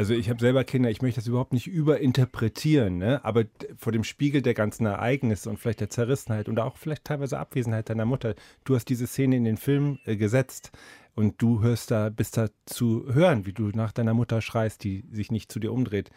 Also 0.02 0.16
ich 0.16 0.32
habe 0.32 0.40
selber 0.40 0.64
Kinder, 0.64 0.90
ich 0.90 1.04
möchte 1.04 1.20
das 1.20 1.28
überhaupt 1.28 1.54
nicht 1.54 1.68
überinterpretieren, 1.68 2.98
ne? 2.98 3.24
aber 3.24 3.44
vor 3.78 3.92
dem 3.92 4.04
Spiegel 4.04 4.42
der 4.42 4.56
ganzen 4.56 4.88
Ereignisse 4.88 5.48
und 5.48 5.58
vielleicht 5.58 5.80
der 5.80 5.92
Zerrissenheit 5.92 6.50
und 6.50 6.60
auch 6.60 6.76
vielleicht 6.76 7.04
teilweise 7.04 7.38
Abwesenheit 7.38 7.88
deiner 7.88 8.06
Mutter, 8.06 8.34
du 8.64 8.74
hast 8.74 8.86
diese 8.86 9.06
Szene 9.06 9.36
in 9.36 9.44
den 9.44 9.58
Film 9.58 10.00
äh, 10.06 10.16
gesetzt 10.16 10.72
und 11.14 11.40
du 11.40 11.62
hörst 11.62 11.92
da, 11.92 12.10
bist 12.10 12.36
da 12.36 12.48
zu 12.66 13.14
hören, 13.14 13.46
wie 13.46 13.54
du 13.54 13.70
nach 13.76 13.92
deiner 13.92 14.16
Mutter 14.16 14.42
schreist, 14.42 14.84
die 14.84 15.06
sich 15.12 15.30
nicht 15.30 15.52
zu 15.52 15.60
dir 15.60 15.72
umdreht. 15.72 16.10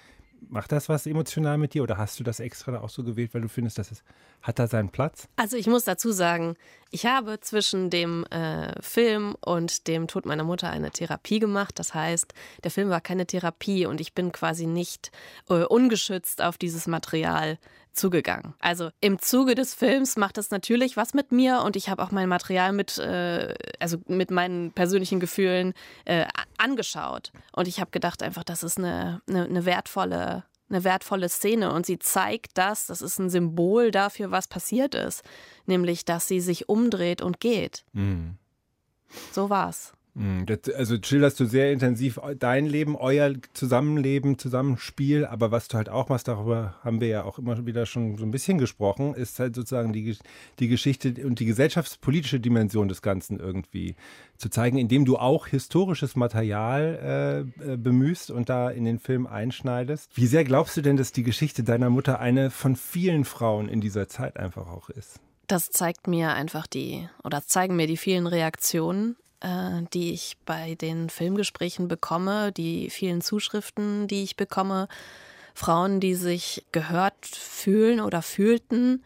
Macht 0.48 0.72
das 0.72 0.88
was 0.88 1.06
emotional 1.06 1.58
mit 1.58 1.74
dir 1.74 1.82
oder 1.82 1.98
hast 1.98 2.18
du 2.20 2.24
das 2.24 2.40
extra 2.40 2.80
auch 2.80 2.88
so 2.88 3.02
gewählt, 3.04 3.34
weil 3.34 3.42
du 3.42 3.48
findest, 3.48 3.78
dass 3.78 3.90
es 3.90 4.02
hat 4.42 4.58
da 4.58 4.66
seinen 4.66 4.90
Platz? 4.90 5.28
Also 5.36 5.56
ich 5.56 5.66
muss 5.66 5.84
dazu 5.84 6.12
sagen, 6.12 6.56
ich 6.90 7.06
habe 7.06 7.40
zwischen 7.40 7.90
dem 7.90 8.24
äh, 8.26 8.80
Film 8.82 9.36
und 9.44 9.88
dem 9.88 10.06
Tod 10.06 10.26
meiner 10.26 10.44
Mutter 10.44 10.70
eine 10.70 10.90
Therapie 10.90 11.38
gemacht. 11.38 11.78
Das 11.78 11.94
heißt, 11.94 12.34
der 12.62 12.70
Film 12.70 12.90
war 12.90 13.00
keine 13.00 13.26
Therapie 13.26 13.86
und 13.86 14.00
ich 14.00 14.14
bin 14.14 14.32
quasi 14.32 14.66
nicht 14.66 15.10
äh, 15.48 15.64
ungeschützt 15.64 16.42
auf 16.42 16.58
dieses 16.58 16.86
Material 16.86 17.58
zugegangen. 17.94 18.54
Also 18.60 18.90
im 19.00 19.18
Zuge 19.18 19.54
des 19.54 19.74
Films 19.74 20.16
macht 20.16 20.36
das 20.36 20.50
natürlich 20.50 20.96
was 20.96 21.14
mit 21.14 21.32
mir 21.32 21.62
und 21.62 21.76
ich 21.76 21.88
habe 21.88 22.02
auch 22.02 22.10
mein 22.10 22.28
Material 22.28 22.72
mit, 22.72 22.98
äh, 22.98 23.54
also 23.80 23.98
mit 24.06 24.30
meinen 24.30 24.72
persönlichen 24.72 25.20
Gefühlen 25.20 25.74
äh, 26.04 26.26
angeschaut. 26.58 27.32
Und 27.52 27.68
ich 27.68 27.80
habe 27.80 27.90
gedacht 27.90 28.22
einfach, 28.22 28.44
das 28.44 28.62
ist 28.62 28.78
eine, 28.78 29.22
eine, 29.28 29.44
eine 29.44 29.64
wertvolle 29.64 30.44
eine 30.70 30.82
wertvolle 30.82 31.28
Szene 31.28 31.72
und 31.72 31.84
sie 31.84 31.98
zeigt 31.98 32.52
das, 32.54 32.86
das 32.86 33.02
ist 33.02 33.18
ein 33.18 33.28
Symbol 33.28 33.90
dafür, 33.90 34.30
was 34.30 34.48
passiert 34.48 34.94
ist, 34.94 35.22
nämlich 35.66 36.06
dass 36.06 36.26
sie 36.26 36.40
sich 36.40 36.70
umdreht 36.70 37.20
und 37.20 37.38
geht. 37.38 37.84
Mhm. 37.92 38.38
So 39.30 39.50
war's. 39.50 39.92
Hm, 40.16 40.46
also 40.76 40.96
schilderst 41.02 41.40
du 41.40 41.44
sehr 41.44 41.72
intensiv 41.72 42.20
dein 42.38 42.66
Leben, 42.66 42.94
euer 42.94 43.34
Zusammenleben, 43.52 44.38
Zusammenspiel, 44.38 45.26
aber 45.26 45.50
was 45.50 45.66
du 45.66 45.76
halt 45.76 45.88
auch 45.88 46.08
machst, 46.08 46.28
darüber 46.28 46.76
haben 46.82 47.00
wir 47.00 47.08
ja 47.08 47.24
auch 47.24 47.38
immer 47.40 47.66
wieder 47.66 47.84
schon 47.84 48.16
so 48.16 48.24
ein 48.24 48.30
bisschen 48.30 48.58
gesprochen, 48.58 49.14
ist 49.14 49.40
halt 49.40 49.56
sozusagen 49.56 49.92
die, 49.92 50.16
die 50.60 50.68
Geschichte 50.68 51.14
und 51.24 51.40
die 51.40 51.46
gesellschaftspolitische 51.46 52.38
Dimension 52.38 52.86
des 52.86 53.02
Ganzen 53.02 53.40
irgendwie 53.40 53.96
zu 54.36 54.48
zeigen, 54.50 54.78
indem 54.78 55.04
du 55.04 55.16
auch 55.16 55.48
historisches 55.48 56.14
Material 56.14 57.46
äh, 57.60 57.72
äh, 57.72 57.76
bemühst 57.76 58.30
und 58.30 58.48
da 58.48 58.70
in 58.70 58.84
den 58.84 59.00
Film 59.00 59.26
einschneidest. 59.26 60.10
Wie 60.14 60.26
sehr 60.26 60.44
glaubst 60.44 60.76
du 60.76 60.82
denn, 60.82 60.96
dass 60.96 61.10
die 61.10 61.24
Geschichte 61.24 61.64
deiner 61.64 61.90
Mutter 61.90 62.20
eine 62.20 62.50
von 62.50 62.76
vielen 62.76 63.24
Frauen 63.24 63.68
in 63.68 63.80
dieser 63.80 64.06
Zeit 64.06 64.36
einfach 64.36 64.68
auch 64.68 64.90
ist? 64.90 65.18
Das 65.48 65.70
zeigt 65.70 66.06
mir 66.06 66.32
einfach 66.32 66.66
die, 66.66 67.08
oder 67.22 67.44
zeigen 67.44 67.76
mir 67.76 67.86
die 67.86 67.96
vielen 67.96 68.26
Reaktionen 68.26 69.16
die 69.92 70.12
ich 70.12 70.36
bei 70.46 70.74
den 70.74 71.10
Filmgesprächen 71.10 71.88
bekomme, 71.88 72.52
die 72.52 72.90
vielen 72.90 73.20
Zuschriften, 73.20 74.08
die 74.08 74.22
ich 74.22 74.36
bekomme, 74.36 74.88
Frauen, 75.54 76.00
die 76.00 76.14
sich 76.14 76.64
gehört 76.72 77.26
fühlen 77.26 78.00
oder 78.00 78.22
fühlten. 78.22 79.04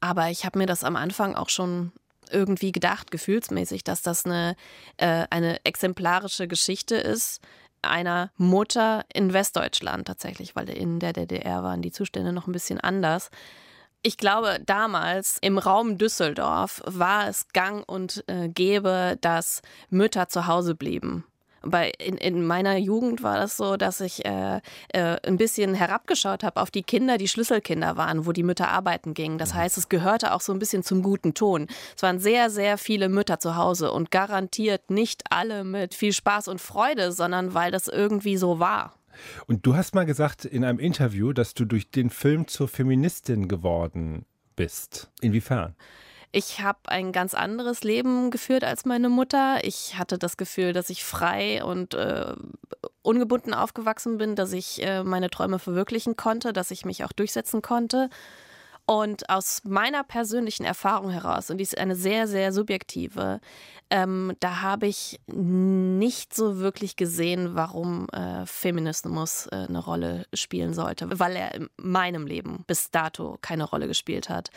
Aber 0.00 0.30
ich 0.30 0.44
habe 0.44 0.58
mir 0.58 0.66
das 0.66 0.84
am 0.84 0.96
Anfang 0.96 1.34
auch 1.34 1.48
schon 1.48 1.92
irgendwie 2.30 2.72
gedacht, 2.72 3.10
gefühlsmäßig, 3.10 3.84
dass 3.84 4.02
das 4.02 4.26
eine, 4.26 4.54
äh, 4.98 5.26
eine 5.30 5.64
exemplarische 5.64 6.46
Geschichte 6.46 6.96
ist 6.96 7.40
einer 7.82 8.30
Mutter 8.36 9.04
in 9.12 9.32
Westdeutschland 9.32 10.06
tatsächlich, 10.06 10.56
weil 10.56 10.68
in 10.68 10.98
der 10.98 11.12
DDR 11.12 11.62
waren 11.62 11.82
die 11.82 11.92
Zustände 11.92 12.32
noch 12.32 12.46
ein 12.46 12.52
bisschen 12.52 12.80
anders, 12.80 13.30
ich 14.08 14.16
glaube, 14.16 14.58
damals 14.64 15.36
im 15.42 15.58
Raum 15.58 15.98
Düsseldorf 15.98 16.80
war 16.86 17.28
es 17.28 17.46
gang 17.52 17.86
und 17.86 18.24
äh, 18.26 18.48
gäbe, 18.48 19.18
dass 19.20 19.60
Mütter 19.90 20.28
zu 20.30 20.46
Hause 20.46 20.74
blieben. 20.74 21.24
Bei, 21.60 21.90
in, 21.98 22.16
in 22.16 22.46
meiner 22.46 22.78
Jugend 22.78 23.22
war 23.22 23.36
das 23.36 23.58
so, 23.58 23.76
dass 23.76 24.00
ich 24.00 24.24
äh, 24.24 24.62
äh, 24.94 25.16
ein 25.26 25.36
bisschen 25.36 25.74
herabgeschaut 25.74 26.42
habe 26.42 26.58
auf 26.62 26.70
die 26.70 26.84
Kinder, 26.84 27.18
die 27.18 27.28
Schlüsselkinder 27.28 27.98
waren, 27.98 28.24
wo 28.24 28.32
die 28.32 28.44
Mütter 28.44 28.68
arbeiten 28.68 29.12
gingen. 29.12 29.36
Das 29.36 29.52
mhm. 29.52 29.58
heißt, 29.58 29.76
es 29.76 29.90
gehörte 29.90 30.32
auch 30.32 30.40
so 30.40 30.54
ein 30.54 30.58
bisschen 30.58 30.82
zum 30.82 31.02
guten 31.02 31.34
Ton. 31.34 31.66
Es 31.94 32.02
waren 32.02 32.18
sehr, 32.18 32.48
sehr 32.48 32.78
viele 32.78 33.10
Mütter 33.10 33.40
zu 33.40 33.56
Hause 33.56 33.92
und 33.92 34.10
garantiert 34.10 34.90
nicht 34.90 35.24
alle 35.28 35.64
mit 35.64 35.94
viel 35.94 36.14
Spaß 36.14 36.48
und 36.48 36.62
Freude, 36.62 37.12
sondern 37.12 37.52
weil 37.52 37.72
das 37.72 37.88
irgendwie 37.88 38.38
so 38.38 38.58
war. 38.58 38.97
Und 39.46 39.66
du 39.66 39.76
hast 39.76 39.94
mal 39.94 40.06
gesagt 40.06 40.44
in 40.44 40.64
einem 40.64 40.78
Interview, 40.78 41.32
dass 41.32 41.54
du 41.54 41.64
durch 41.64 41.90
den 41.90 42.10
Film 42.10 42.48
zur 42.48 42.68
Feministin 42.68 43.48
geworden 43.48 44.24
bist. 44.56 45.10
Inwiefern? 45.20 45.74
Ich 46.30 46.60
habe 46.60 46.78
ein 46.86 47.12
ganz 47.12 47.32
anderes 47.32 47.84
Leben 47.84 48.30
geführt 48.30 48.62
als 48.62 48.84
meine 48.84 49.08
Mutter. 49.08 49.60
Ich 49.62 49.96
hatte 49.96 50.18
das 50.18 50.36
Gefühl, 50.36 50.74
dass 50.74 50.90
ich 50.90 51.02
frei 51.02 51.64
und 51.64 51.94
äh, 51.94 52.34
ungebunden 53.00 53.54
aufgewachsen 53.54 54.18
bin, 54.18 54.36
dass 54.36 54.52
ich 54.52 54.82
äh, 54.82 55.02
meine 55.04 55.30
Träume 55.30 55.58
verwirklichen 55.58 56.16
konnte, 56.16 56.52
dass 56.52 56.70
ich 56.70 56.84
mich 56.84 57.04
auch 57.04 57.12
durchsetzen 57.12 57.62
konnte. 57.62 58.10
Und 58.90 59.28
aus 59.28 59.64
meiner 59.64 60.02
persönlichen 60.02 60.64
Erfahrung 60.64 61.10
heraus, 61.10 61.50
und 61.50 61.58
die 61.58 61.62
ist 61.62 61.76
eine 61.76 61.94
sehr, 61.94 62.26
sehr 62.26 62.54
subjektive, 62.54 63.38
ähm, 63.90 64.32
da 64.40 64.62
habe 64.62 64.86
ich 64.86 65.20
nicht 65.26 66.34
so 66.34 66.58
wirklich 66.58 66.96
gesehen, 66.96 67.50
warum 67.54 68.08
äh, 68.14 68.46
Feminismus 68.46 69.46
äh, 69.48 69.66
eine 69.68 69.80
Rolle 69.80 70.24
spielen 70.32 70.72
sollte, 70.72 71.20
weil 71.20 71.36
er 71.36 71.54
in 71.54 71.68
meinem 71.76 72.26
Leben 72.26 72.64
bis 72.66 72.90
dato 72.90 73.36
keine 73.42 73.64
Rolle 73.64 73.88
gespielt 73.88 74.30
hat. 74.30 74.50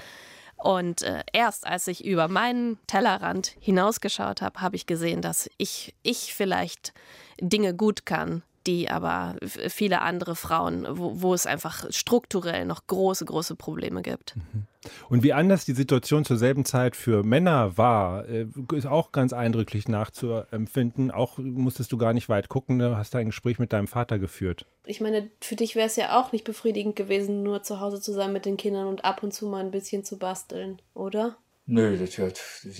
Und 0.56 1.02
äh, 1.02 1.24
erst 1.34 1.67
als 1.67 1.88
ich 1.88 2.06
über 2.06 2.30
meinen 2.30 2.80
Tellerrand 2.88 3.56
hinausgeschaut 3.60 4.41
habe, 4.41 4.62
habe 4.62 4.78
ich 4.78 4.86
gesehen, 4.86 5.22
dass 5.22 5.50
ich, 5.58 5.94
ich 6.04 6.34
vielleicht 6.34 6.94
Dinge 7.41 7.76
gut 7.76 8.06
kann, 8.06 8.44
die 8.67 8.89
aber 8.89 9.36
viele 9.41 10.02
andere 10.02 10.36
Frauen, 10.36 10.88
wo, 10.89 11.21
wo, 11.21 11.34
es 11.34 11.45
einfach 11.45 11.86
strukturell 11.91 12.65
noch 12.65 12.88
große, 12.88 13.26
große 13.26 13.56
Probleme 13.56 14.02
gibt. 14.02 14.36
Mhm. 14.36 14.67
Und 15.10 15.24
wie 15.24 15.34
anders 15.34 15.65
die 15.65 15.74
Situation 15.74 16.26
zur 16.26 16.38
selben 16.38 16.65
Zeit 16.65 16.95
für 16.95 17.24
Männer 17.24 17.78
war, 17.78 18.28
äh, 18.28 18.47
ist 18.74 18.88
auch 18.88 19.12
ganz 19.12 19.34
eindrücklich 19.34 19.88
nachzuempfinden. 19.88 21.12
Auch 21.12 21.38
musstest 21.38 21.91
du 21.91 21.97
gar 21.97 22.13
nicht 22.13 22.30
weit 22.30 22.50
gucken, 22.50 22.80
du 22.80 22.97
hast 22.97 23.15
ein 23.15 23.28
Gespräch 23.28 23.60
mit 23.60 23.74
deinem 23.74 23.88
Vater 23.88 24.19
geführt. 24.19 24.65
Ich 24.86 25.02
meine, 25.02 25.30
für 25.39 25.56
dich 25.56 25.76
wäre 25.76 25.88
es 25.88 25.95
ja 25.95 26.19
auch 26.19 26.32
nicht 26.32 26.45
befriedigend 26.45 26.95
gewesen, 26.95 27.43
nur 27.43 27.63
zu 27.63 27.80
Hause 27.80 28.02
zu 28.02 28.12
sein 28.12 28.34
mit 28.34 28.45
den 28.45 28.58
Kindern 28.58 28.88
und 28.88 29.06
ab 29.06 29.21
und 29.24 29.34
zu 29.34 29.47
mal 29.47 29.63
ein 29.63 29.71
bisschen 29.71 30.04
zu 30.04 30.17
basteln, 30.17 30.82
oder? 30.93 31.38
Nö, 31.67 31.97
das, 31.97 32.17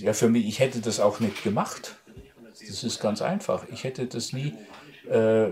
ja, 0.00 0.12
für 0.12 0.28
mich, 0.28 0.46
ich 0.46 0.58
hätte 0.58 0.80
das 0.80 1.00
auch 1.00 1.20
nicht 1.20 1.42
gemacht. 1.44 1.96
Das 2.50 2.84
ist 2.84 3.00
ganz 3.00 3.22
einfach. 3.22 3.66
Ich 3.72 3.84
hätte 3.84 4.06
das 4.06 4.32
nie 4.32 4.54
äh, 5.08 5.50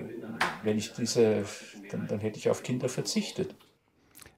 wenn 0.62 0.78
ich 0.78 0.92
diese, 0.92 1.44
dann, 1.90 2.06
dann 2.06 2.20
hätte 2.20 2.38
ich 2.38 2.50
auf 2.50 2.62
Kinder 2.62 2.88
verzichtet. 2.88 3.54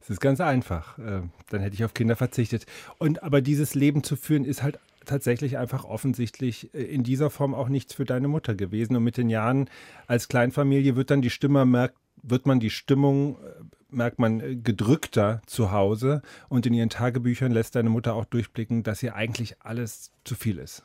Es 0.00 0.10
ist 0.10 0.20
ganz 0.20 0.40
einfach. 0.40 0.98
Äh, 0.98 1.22
dann 1.50 1.60
hätte 1.60 1.74
ich 1.74 1.84
auf 1.84 1.94
Kinder 1.94 2.16
verzichtet. 2.16 2.66
Und 2.98 3.22
aber 3.22 3.40
dieses 3.40 3.74
Leben 3.74 4.02
zu 4.02 4.16
führen 4.16 4.44
ist 4.44 4.62
halt 4.62 4.78
tatsächlich 5.04 5.58
einfach 5.58 5.84
offensichtlich 5.84 6.74
äh, 6.74 6.82
in 6.82 7.04
dieser 7.04 7.30
Form 7.30 7.54
auch 7.54 7.68
nichts 7.68 7.94
für 7.94 8.04
deine 8.04 8.28
Mutter 8.28 8.54
gewesen. 8.54 8.96
Und 8.96 9.04
mit 9.04 9.16
den 9.16 9.28
Jahren 9.28 9.68
als 10.06 10.28
Kleinfamilie 10.28 10.96
wird 10.96 11.10
dann 11.10 11.22
die 11.22 11.30
Stimme 11.30 11.64
merkt, 11.64 11.96
wird 12.22 12.46
man 12.46 12.60
die 12.60 12.70
Stimmung 12.70 13.36
äh, 13.36 13.62
merkt 13.92 14.18
man 14.18 14.62
gedrückter 14.62 15.42
zu 15.46 15.70
Hause 15.70 16.22
und 16.48 16.66
in 16.66 16.74
ihren 16.74 16.88
Tagebüchern 16.88 17.52
lässt 17.52 17.76
deine 17.76 17.90
Mutter 17.90 18.14
auch 18.14 18.24
durchblicken, 18.24 18.82
dass 18.82 19.02
ihr 19.02 19.14
eigentlich 19.14 19.60
alles 19.60 20.12
zu 20.24 20.34
viel 20.34 20.58
ist. 20.58 20.82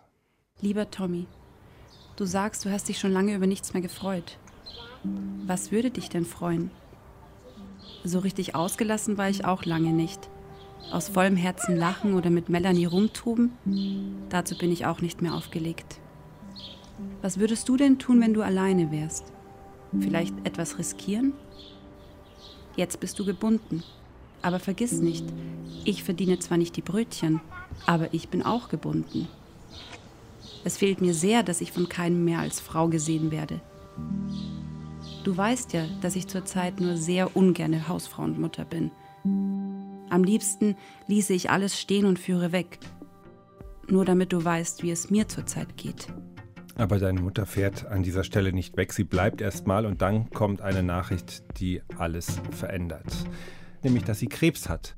Lieber 0.59 0.89
Tommy, 0.91 1.25
Du 2.17 2.25
sagst, 2.25 2.65
du 2.65 2.71
hast 2.71 2.89
dich 2.89 2.97
schon 2.97 3.13
lange 3.13 3.35
über 3.35 3.45
nichts 3.45 3.73
mehr 3.73 3.81
gefreut. 3.81 4.39
Was 5.45 5.71
würde 5.71 5.91
dich 5.91 6.09
denn 6.09 6.25
freuen? 6.25 6.71
So 8.03 8.17
richtig 8.17 8.55
ausgelassen 8.55 9.19
war 9.19 9.29
ich 9.29 9.45
auch 9.45 9.65
lange 9.65 9.93
nicht. 9.93 10.27
Aus 10.91 11.09
vollem 11.09 11.35
Herzen 11.35 11.77
lachen 11.77 12.15
oder 12.15 12.31
mit 12.31 12.49
Melanie 12.49 12.85
rumtuben, 12.85 13.51
dazu 14.29 14.57
bin 14.57 14.71
ich 14.71 14.87
auch 14.87 14.99
nicht 14.99 15.21
mehr 15.21 15.35
aufgelegt. 15.35 15.99
Was 17.21 17.37
würdest 17.37 17.69
du 17.69 17.77
denn 17.77 17.99
tun, 17.99 18.19
wenn 18.19 18.33
du 18.33 18.41
alleine 18.41 18.91
wärst? 18.91 19.31
Vielleicht 19.99 20.33
etwas 20.43 20.79
riskieren? 20.79 21.33
Jetzt 22.75 22.99
bist 22.99 23.19
du 23.19 23.25
gebunden. 23.25 23.83
Aber 24.41 24.59
vergiss 24.59 24.93
nicht, 24.93 25.25
ich 25.85 26.03
verdiene 26.03 26.39
zwar 26.39 26.57
nicht 26.57 26.75
die 26.77 26.81
Brötchen, 26.81 27.41
aber 27.85 28.11
ich 28.11 28.29
bin 28.29 28.41
auch 28.41 28.69
gebunden. 28.69 29.27
Es 30.67 30.75
fehlt 30.75 30.99
mir 30.99 31.13
sehr, 31.13 31.43
dass 31.43 31.61
ich 31.61 31.71
von 31.71 31.87
keinem 31.87 32.25
mehr 32.25 32.39
als 32.39 32.59
Frau 32.59 32.89
gesehen 32.89 33.31
werde. 33.31 33.61
Du 35.23 35.37
weißt 35.37 35.71
ja, 35.71 35.85
dass 36.01 36.17
ich 36.17 36.27
zurzeit 36.27 36.81
nur 36.81 36.97
sehr 36.97 37.37
ungerne 37.37 37.87
Hausfrau 37.87 38.23
und 38.23 38.37
Mutter 38.37 38.65
bin. 38.65 38.91
Am 40.09 40.25
liebsten 40.25 40.75
ließe 41.07 41.31
ich 41.31 41.49
alles 41.49 41.79
stehen 41.79 42.05
und 42.05 42.19
führe 42.19 42.51
weg. 42.51 42.79
Nur 43.87 44.03
damit 44.03 44.33
du 44.33 44.43
weißt, 44.43 44.83
wie 44.83 44.91
es 44.91 45.09
mir 45.09 45.29
zurzeit 45.29 45.77
geht. 45.77 46.09
Aber 46.75 46.99
deine 46.99 47.21
Mutter 47.21 47.45
fährt 47.45 47.85
an 47.85 48.03
dieser 48.03 48.25
Stelle 48.25 48.51
nicht 48.51 48.75
weg. 48.75 48.91
Sie 48.91 49.05
bleibt 49.05 49.39
erstmal 49.39 49.85
und 49.85 50.01
dann 50.01 50.29
kommt 50.31 50.59
eine 50.59 50.83
Nachricht, 50.83 51.45
die 51.61 51.81
alles 51.97 52.41
verändert. 52.51 53.15
Nämlich, 53.83 54.03
dass 54.03 54.19
sie 54.19 54.27
Krebs 54.27 54.67
hat. 54.67 54.97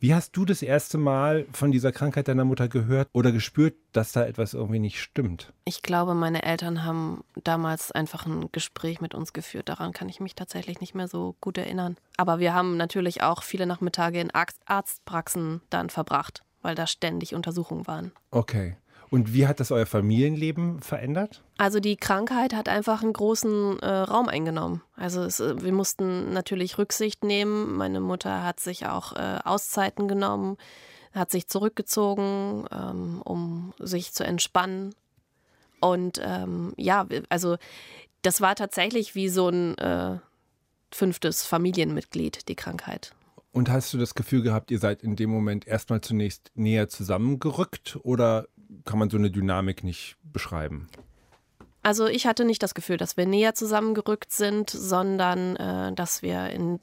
Wie 0.00 0.14
hast 0.14 0.36
du 0.36 0.44
das 0.44 0.62
erste 0.62 0.96
Mal 0.96 1.44
von 1.50 1.72
dieser 1.72 1.90
Krankheit 1.90 2.28
deiner 2.28 2.44
Mutter 2.44 2.68
gehört 2.68 3.08
oder 3.12 3.32
gespürt, 3.32 3.74
dass 3.92 4.12
da 4.12 4.24
etwas 4.24 4.54
irgendwie 4.54 4.78
nicht 4.78 5.00
stimmt? 5.00 5.52
Ich 5.64 5.82
glaube, 5.82 6.14
meine 6.14 6.44
Eltern 6.44 6.84
haben 6.84 7.24
damals 7.42 7.90
einfach 7.90 8.24
ein 8.24 8.48
Gespräch 8.52 9.00
mit 9.00 9.12
uns 9.16 9.32
geführt. 9.32 9.68
Daran 9.68 9.92
kann 9.92 10.08
ich 10.08 10.20
mich 10.20 10.36
tatsächlich 10.36 10.80
nicht 10.80 10.94
mehr 10.94 11.08
so 11.08 11.34
gut 11.40 11.58
erinnern. 11.58 11.96
Aber 12.16 12.38
wir 12.38 12.54
haben 12.54 12.76
natürlich 12.76 13.22
auch 13.22 13.42
viele 13.42 13.66
Nachmittage 13.66 14.20
in 14.20 14.30
Arztpraxen 14.66 15.62
dann 15.68 15.90
verbracht, 15.90 16.44
weil 16.62 16.76
da 16.76 16.86
ständig 16.86 17.34
Untersuchungen 17.34 17.88
waren. 17.88 18.12
Okay. 18.30 18.76
Und 19.10 19.32
wie 19.32 19.46
hat 19.46 19.60
das 19.60 19.70
euer 19.70 19.86
Familienleben 19.86 20.80
verändert? 20.80 21.42
Also 21.56 21.80
die 21.80 21.96
Krankheit 21.96 22.54
hat 22.54 22.68
einfach 22.68 23.02
einen 23.02 23.12
großen 23.12 23.78
äh, 23.80 23.86
Raum 23.86 24.28
eingenommen. 24.28 24.82
Also 24.96 25.22
es, 25.22 25.40
äh, 25.40 25.62
wir 25.62 25.72
mussten 25.72 26.32
natürlich 26.32 26.78
Rücksicht 26.78 27.24
nehmen. 27.24 27.76
Meine 27.76 28.00
Mutter 28.00 28.44
hat 28.44 28.60
sich 28.60 28.86
auch 28.86 29.14
äh, 29.16 29.38
Auszeiten 29.44 30.08
genommen, 30.08 30.58
hat 31.14 31.30
sich 31.30 31.48
zurückgezogen, 31.48 32.66
ähm, 32.70 33.22
um 33.24 33.72
sich 33.78 34.12
zu 34.12 34.24
entspannen. 34.24 34.94
Und 35.80 36.20
ähm, 36.22 36.74
ja, 36.76 37.06
also 37.28 37.56
das 38.22 38.40
war 38.40 38.54
tatsächlich 38.56 39.14
wie 39.14 39.28
so 39.28 39.48
ein 39.48 39.78
äh, 39.78 40.18
fünftes 40.92 41.44
Familienmitglied, 41.44 42.48
die 42.48 42.56
Krankheit. 42.56 43.14
Und 43.52 43.70
hast 43.70 43.92
du 43.94 43.98
das 43.98 44.14
Gefühl 44.14 44.42
gehabt, 44.42 44.70
ihr 44.70 44.78
seid 44.78 45.02
in 45.02 45.16
dem 45.16 45.30
Moment 45.30 45.66
erstmal 45.66 46.00
zunächst 46.00 46.50
näher 46.54 46.88
zusammengerückt 46.88 47.98
oder 48.02 48.46
kann 48.84 48.98
man 48.98 49.10
so 49.10 49.16
eine 49.16 49.30
Dynamik 49.30 49.84
nicht 49.84 50.16
beschreiben? 50.22 50.88
Also 51.82 52.06
ich 52.06 52.26
hatte 52.26 52.44
nicht 52.44 52.62
das 52.62 52.74
Gefühl, 52.74 52.96
dass 52.96 53.16
wir 53.16 53.26
näher 53.26 53.54
zusammengerückt 53.54 54.32
sind, 54.32 54.68
sondern 54.70 55.56
äh, 55.56 55.92
dass 55.94 56.22
wir 56.22 56.50
in 56.50 56.80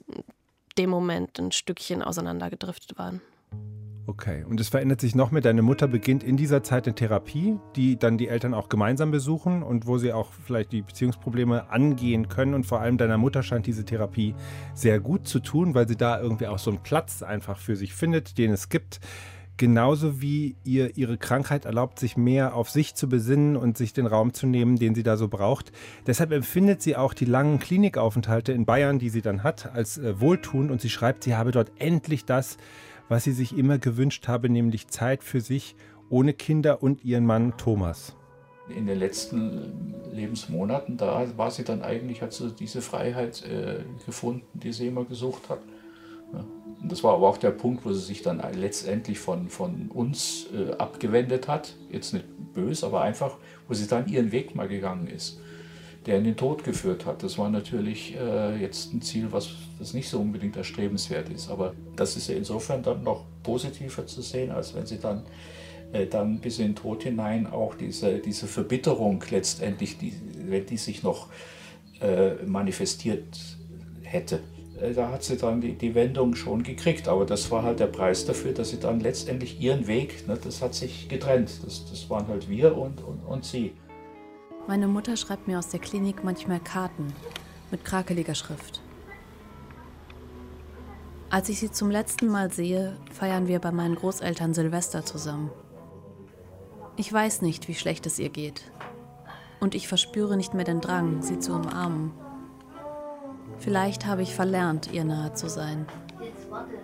dem 0.78 0.90
Moment 0.90 1.40
ein 1.40 1.52
Stückchen 1.52 2.02
auseinandergedriftet 2.02 2.98
waren. 2.98 3.22
Okay, 4.08 4.44
und 4.48 4.60
es 4.60 4.70
verändert 4.70 5.02
sich 5.02 5.16
noch 5.16 5.32
mehr. 5.32 5.42
Deine 5.42 5.64
Mutter 5.64 5.88
beginnt 5.88 6.24
in 6.24 6.38
dieser 6.38 6.62
Zeit 6.62 6.86
eine 6.86 6.94
Therapie, 6.94 7.58
die 7.76 7.98
dann 7.98 8.20
die 8.20 8.28
Eltern 8.28 8.54
auch 8.54 8.70
gemeinsam 8.70 9.10
besuchen 9.10 9.64
und 9.64 9.88
wo 9.88 9.98
sie 9.98 10.14
auch 10.14 10.32
vielleicht 10.46 10.72
die 10.74 10.84
Beziehungsprobleme 10.84 11.72
angehen 11.72 12.30
können. 12.30 12.54
Und 12.54 12.68
vor 12.68 12.82
allem 12.82 13.00
deiner 13.00 13.18
Mutter 13.18 13.42
scheint 13.42 13.66
diese 13.66 13.84
Therapie 13.84 14.36
sehr 14.76 15.00
gut 15.00 15.28
zu 15.28 15.40
tun, 15.40 15.74
weil 15.74 15.88
sie 15.88 15.98
da 15.98 16.22
irgendwie 16.22 16.46
auch 16.46 16.60
so 16.60 16.70
einen 16.70 16.84
Platz 16.84 17.24
einfach 17.24 17.58
für 17.58 17.76
sich 17.76 17.96
findet, 17.96 18.38
den 18.38 18.52
es 18.52 18.70
gibt. 18.70 19.00
Genauso 19.58 20.22
wie 20.22 20.58
ihr 20.66 20.98
ihre 20.98 21.18
Krankheit 21.18 21.64
erlaubt, 21.64 21.98
sich 22.00 22.18
mehr 22.18 22.56
auf 22.56 22.70
sich 22.70 22.94
zu 22.94 23.08
besinnen 23.08 23.56
und 23.56 23.78
sich 23.78 23.94
den 23.94 24.06
Raum 24.06 24.34
zu 24.34 24.48
nehmen, 24.48 24.76
den 24.76 24.96
sie 24.96 25.04
da 25.04 25.16
so 25.16 25.30
braucht. 25.30 25.72
Deshalb 26.06 26.34
empfindet 26.34 26.82
sie 26.82 26.98
auch 26.98 27.14
die 27.14 27.24
langen 27.24 27.60
Klinikaufenthalte 27.60 28.52
in 28.52 28.66
Bayern, 28.66 29.00
die 29.00 29.08
sie 29.08 29.22
dann 29.22 29.44
hat, 29.44 29.74
als 29.74 29.98
äh, 29.98 30.20
wohltuend 30.20 30.72
und 30.72 30.82
sie 30.82 30.90
schreibt, 30.90 31.24
sie 31.24 31.36
habe 31.36 31.52
dort 31.52 31.72
endlich 31.78 32.26
das, 32.26 32.58
was 33.08 33.24
sie 33.24 33.32
sich 33.32 33.58
immer 33.58 33.78
gewünscht 33.78 34.28
habe, 34.28 34.50
nämlich 34.50 34.90
Zeit 34.90 35.24
für 35.24 35.40
sich 35.40 35.78
ohne 36.10 36.34
Kinder 36.34 36.84
und 36.84 37.06
ihren 37.06 37.26
Mann 37.26 37.56
Thomas. 37.58 38.14
In 38.68 38.88
den 38.88 39.00
letzten 39.00 39.94
Lebensmonaten, 40.12 40.98
da 40.98 41.26
war 41.38 41.52
sie 41.52 41.64
dann 41.64 41.82
eigentlich, 41.82 42.22
hat 42.22 42.34
sie 42.34 42.52
diese 42.52 42.82
Freiheit 42.82 43.46
äh, 43.46 43.84
gefunden, 44.06 44.46
die 44.54 44.74
sie 44.74 44.88
immer 44.88 45.06
gesucht 45.06 45.50
hat. 45.50 45.60
Das 46.84 47.04
war 47.04 47.14
aber 47.14 47.28
auch 47.28 47.38
der 47.38 47.52
Punkt, 47.52 47.86
wo 47.86 47.94
sie 47.94 48.06
sich 48.06 48.22
dann 48.22 48.42
letztendlich 48.54 49.18
von, 49.18 49.50
von 49.50 49.90
uns 49.90 50.48
äh, 50.54 50.74
abgewendet 50.74 51.48
hat. 51.48 51.76
Jetzt 51.90 52.14
nicht 52.14 52.26
böse, 52.54 52.86
aber 52.86 53.02
einfach, 53.02 53.38
wo 53.68 53.74
sie 53.74 53.88
dann 53.88 54.08
ihren 54.08 54.32
Weg 54.32 54.56
mal 54.56 54.68
gegangen 54.68 55.08
ist 55.08 55.40
der 56.06 56.18
in 56.18 56.24
den 56.24 56.38
Tod 56.38 56.64
geführt 56.64 57.06
hat. 57.06 57.24
Das 57.24 57.38
war 57.38 57.50
natürlich 57.50 58.16
äh, 58.16 58.56
jetzt 58.58 58.94
ein 58.94 59.02
Ziel, 59.02 59.28
was 59.32 59.50
das 59.80 59.94
nicht 59.94 60.08
so 60.08 60.20
unbedingt 60.20 60.56
erstrebenswert 60.56 61.30
ist. 61.30 61.50
Aber 61.50 61.74
das 61.96 62.16
ist 62.16 62.28
ja 62.28 62.36
insofern 62.36 62.84
dann 62.84 63.04
noch 63.04 63.24
positiver 63.44 64.06
zu 64.06 64.22
sehen, 64.22 64.52
als 64.52 64.76
wenn 64.76 64.86
sie 64.86 65.00
dann, 65.00 65.24
äh, 65.94 66.06
dann 66.06 66.40
bis 66.40 66.60
in 66.60 66.68
den 66.68 66.76
Tod 66.76 67.04
hinein 67.04 67.48
auch 67.48 67.76
diese, 67.76 68.20
diese 68.20 68.48
Verbitterung 68.48 69.24
letztendlich, 69.30 69.98
die, 69.98 70.14
wenn 70.48 70.66
die 70.66 70.78
sich 70.78 71.02
noch 71.02 71.28
äh, 72.02 72.36
manifestiert 72.46 73.58
hätte. 74.04 74.42
Äh, 74.82 74.94
da 74.94 75.10
hat 75.10 75.24
sie 75.24 75.38
dann 75.38 75.62
die, 75.62 75.96
Wendung 75.96 76.36
schon 76.36 76.64
gekriegt, 76.64 77.08
aber 77.08 77.26
das 77.26 77.50
war 77.52 77.64
halt 77.64 77.80
der 77.80 77.88
Preis 77.88 78.26
dafür, 78.26 78.52
dass 78.54 78.70
sie 78.70 78.80
dann 78.80 79.00
letztendlich 79.00 79.60
ihren 79.60 79.88
Weg, 79.88 80.28
ne, 80.28 80.38
das 80.42 80.62
hat 80.62 80.74
sich 80.74 81.08
getrennt. 81.08 81.52
Das, 81.64 81.90
das 81.90 82.10
waren 82.10 82.28
halt 82.28 82.50
wir 82.50 82.78
und, 82.78 83.02
und, 83.02 83.20
und 83.26 83.46
sie. 83.46 83.74
Meine 84.68 84.88
Mutter 84.88 85.16
schreibt 85.16 85.48
mir 85.48 85.60
aus 85.60 85.70
der 85.70 85.80
Klinik 85.80 86.24
manchmal 86.24 86.60
Karten 86.60 87.14
mit 87.72 87.86
krakeliger 87.86 88.36
Schrift. 88.36 88.82
Als 91.30 91.50
ich 91.50 91.60
sie 91.60 91.72
zum 91.72 91.92
letzten 91.92 92.28
Mal 92.28 92.52
sehe, 92.52 92.98
feiern 93.12 93.48
wir 93.48 93.60
bei 93.60 93.72
meinen 93.72 93.96
Großeltern 93.96 94.54
Silvester 94.54 95.06
zusammen. 95.06 95.52
Ich 96.98 97.12
weiß 97.12 97.42
nicht, 97.42 97.68
wie 97.68 97.74
schlecht 97.74 98.06
es 98.06 98.20
ihr 98.20 98.30
geht. 98.30 98.72
Und 99.60 99.76
ich 99.76 99.88
verspüre 99.88 100.38
nicht 100.38 100.54
mehr 100.54 100.66
den 100.66 100.82
Drang, 100.82 101.22
sie 101.22 101.40
zu 101.40 101.54
umarmen. 101.54 102.12
Vielleicht 103.60 104.06
habe 104.06 104.22
ich 104.22 104.34
verlernt, 104.36 104.92
ihr 104.92 105.04
nahe 105.04 105.34
zu 105.34 105.50
sein. 105.50 105.86
Jetzt 106.22 106.50
warte. 106.50 106.76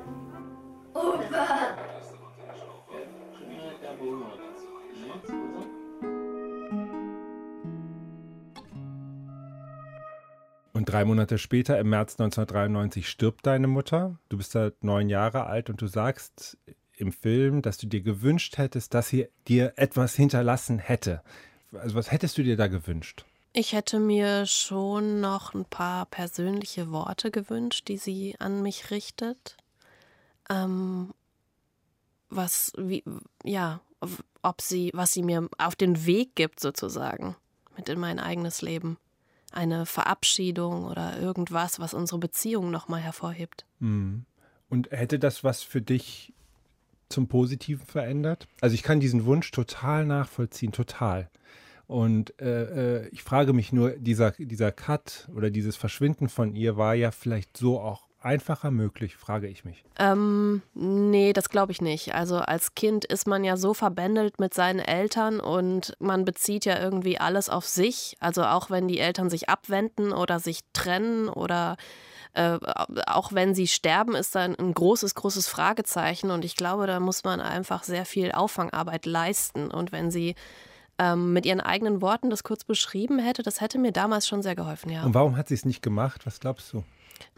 Und 10.73 10.89
drei 10.89 11.05
Monate 11.05 11.38
später, 11.38 11.77
im 11.77 11.89
März 11.89 12.13
1993, 12.13 13.07
stirbt 13.07 13.45
deine 13.45 13.67
Mutter. 13.67 14.17
Du 14.29 14.38
bist 14.38 14.55
da 14.55 14.71
neun 14.81 15.10
Jahre 15.10 15.45
alt 15.45 15.69
und 15.69 15.79
du 15.79 15.86
sagst 15.86 16.57
im 16.95 17.12
Film, 17.12 17.62
dass 17.62 17.77
du 17.77 17.86
dir 17.86 18.01
gewünscht 18.01 18.57
hättest, 18.57 18.95
dass 18.95 19.07
sie 19.07 19.27
dir 19.47 19.73
etwas 19.75 20.15
hinterlassen 20.15 20.79
hätte. 20.79 21.21
Also 21.71 21.95
was 21.95 22.12
hättest 22.12 22.38
du 22.38 22.43
dir 22.43 22.57
da 22.57 22.65
gewünscht? 22.65 23.25
Ich 23.53 23.73
hätte 23.73 23.99
mir 23.99 24.45
schon 24.45 25.19
noch 25.19 25.53
ein 25.53 25.65
paar 25.65 26.05
persönliche 26.05 26.91
Worte 26.91 27.31
gewünscht, 27.31 27.87
die 27.89 27.97
sie 27.97 28.35
an 28.39 28.61
mich 28.61 28.91
richtet. 28.91 29.57
Ähm, 30.49 31.13
was, 32.29 32.71
wie, 32.77 33.03
ja, 33.43 33.81
ob 34.41 34.61
sie, 34.61 34.91
was 34.93 35.11
sie 35.11 35.21
mir 35.21 35.49
auf 35.57 35.75
den 35.75 36.05
Weg 36.05 36.35
gibt, 36.35 36.61
sozusagen, 36.61 37.35
mit 37.75 37.89
in 37.89 37.99
mein 37.99 38.19
eigenes 38.19 38.61
Leben 38.61 38.97
eine 39.51 39.85
Verabschiedung 39.85 40.85
oder 40.85 41.19
irgendwas, 41.19 41.79
was 41.79 41.93
unsere 41.93 42.19
Beziehung 42.19 42.71
nochmal 42.71 43.01
hervorhebt. 43.01 43.65
Mhm. 43.79 44.25
Und 44.69 44.91
hätte 44.91 45.19
das 45.19 45.43
was 45.43 45.61
für 45.61 45.81
dich 45.81 46.33
zum 47.09 47.27
Positiven 47.27 47.85
verändert? 47.85 48.47
Also 48.61 48.73
ich 48.73 48.83
kann 48.83 49.01
diesen 49.01 49.25
Wunsch 49.25 49.51
total 49.51 50.05
nachvollziehen, 50.05 50.71
total. 50.71 51.29
Und 51.91 52.39
äh, 52.39 53.01
äh, 53.01 53.08
ich 53.10 53.21
frage 53.21 53.51
mich 53.51 53.73
nur, 53.73 53.89
dieser, 53.89 54.32
dieser 54.32 54.71
Cut 54.71 55.27
oder 55.36 55.49
dieses 55.49 55.75
Verschwinden 55.75 56.30
von 56.30 56.56
ihr 56.56 56.77
war 56.77 56.95
ja 56.95 57.12
vielleicht 57.12 57.58
so 57.58 57.82
auch 57.82 58.08
einfacher 58.21 58.71
möglich, 58.71 59.17
frage 59.17 59.49
ich 59.49 59.65
mich. 59.65 59.84
Ähm, 59.99 60.62
nee, 60.73 61.34
das 61.34 61.49
glaube 61.49 61.73
ich 61.73 61.82
nicht. 61.82 62.15
Also 62.15 62.38
als 62.38 62.75
Kind 62.75 63.04
ist 63.04 63.27
man 63.27 63.43
ja 63.43 63.58
so 63.58 63.73
verbändelt 63.73 64.39
mit 64.39 64.54
seinen 64.54 64.80
Eltern 64.80 65.41
und 65.41 65.93
man 65.99 66.23
bezieht 66.23 66.63
ja 66.63 66.80
irgendwie 66.80 67.17
alles 67.17 67.49
auf 67.49 67.67
sich. 67.67 68.15
Also 68.21 68.45
auch 68.45 68.69
wenn 68.69 68.88
die 68.88 68.99
Eltern 68.99 69.30
sich 69.30 69.49
abwenden 69.49 70.13
oder 70.13 70.39
sich 70.39 70.62
trennen 70.71 71.27
oder 71.27 71.75
äh, 72.32 72.58
auch 73.06 73.34
wenn 73.34 73.54
sie 73.54 73.67
sterben, 73.67 74.15
ist 74.15 74.34
da 74.34 74.45
ein 74.45 74.73
großes, 74.73 75.13
großes 75.13 75.49
Fragezeichen. 75.49 76.32
Und 76.32 76.45
ich 76.45 76.56
glaube, 76.56 76.88
da 76.88 77.01
muss 77.01 77.25
man 77.25 77.41
einfach 77.41 77.84
sehr 77.84 78.06
viel 78.06 78.32
Auffangarbeit 78.32 79.06
leisten. 79.06 79.69
Und 79.69 79.91
wenn 79.91 80.10
sie 80.10 80.36
ähm, 81.01 81.33
mit 81.33 81.47
ihren 81.47 81.61
eigenen 81.61 81.99
Worten 81.99 82.29
das 82.29 82.43
kurz 82.43 82.63
beschrieben 82.63 83.17
hätte, 83.17 83.41
das 83.41 83.59
hätte 83.59 83.79
mir 83.79 83.91
damals 83.91 84.27
schon 84.27 84.43
sehr 84.43 84.55
geholfen, 84.55 84.91
ja. 84.91 85.03
Und 85.03 85.15
warum 85.15 85.35
hat 85.35 85.47
sie 85.47 85.55
es 85.55 85.65
nicht 85.65 85.81
gemacht? 85.81 86.27
Was 86.27 86.39
glaubst 86.39 86.71
du? 86.73 86.83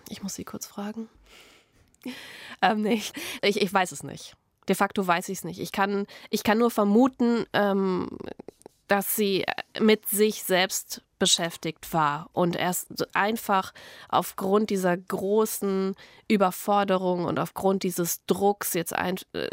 Ich 0.09 0.21
muss 0.21 0.35
Sie 0.35 0.43
kurz 0.43 0.65
fragen. 0.65 1.07
ähm, 2.61 2.81
nee, 2.81 3.01
ich, 3.41 3.61
ich 3.61 3.73
weiß 3.73 3.93
es 3.93 4.03
nicht. 4.03 4.35
De 4.67 4.75
facto 4.75 5.07
weiß 5.07 5.29
ich 5.29 5.37
es 5.39 5.43
nicht. 5.45 5.61
Ich 5.61 5.71
kann, 5.71 6.07
ich 6.29 6.43
kann 6.43 6.57
nur 6.57 6.71
vermuten, 6.71 7.45
ähm, 7.53 8.09
dass 8.89 9.15
sie 9.15 9.45
mit 9.79 10.07
sich 10.07 10.43
selbst 10.43 11.01
beschäftigt 11.17 11.93
war 11.93 12.29
und 12.33 12.57
erst 12.57 13.15
einfach 13.15 13.73
aufgrund 14.09 14.71
dieser 14.71 14.97
großen 14.97 15.95
Überforderung 16.27 17.23
und 17.23 17.39
aufgrund 17.39 17.83
dieses 17.83 18.25
Drucks 18.25 18.73
jetzt 18.73 18.93
ein, 18.93 19.15
äh, 19.31 19.47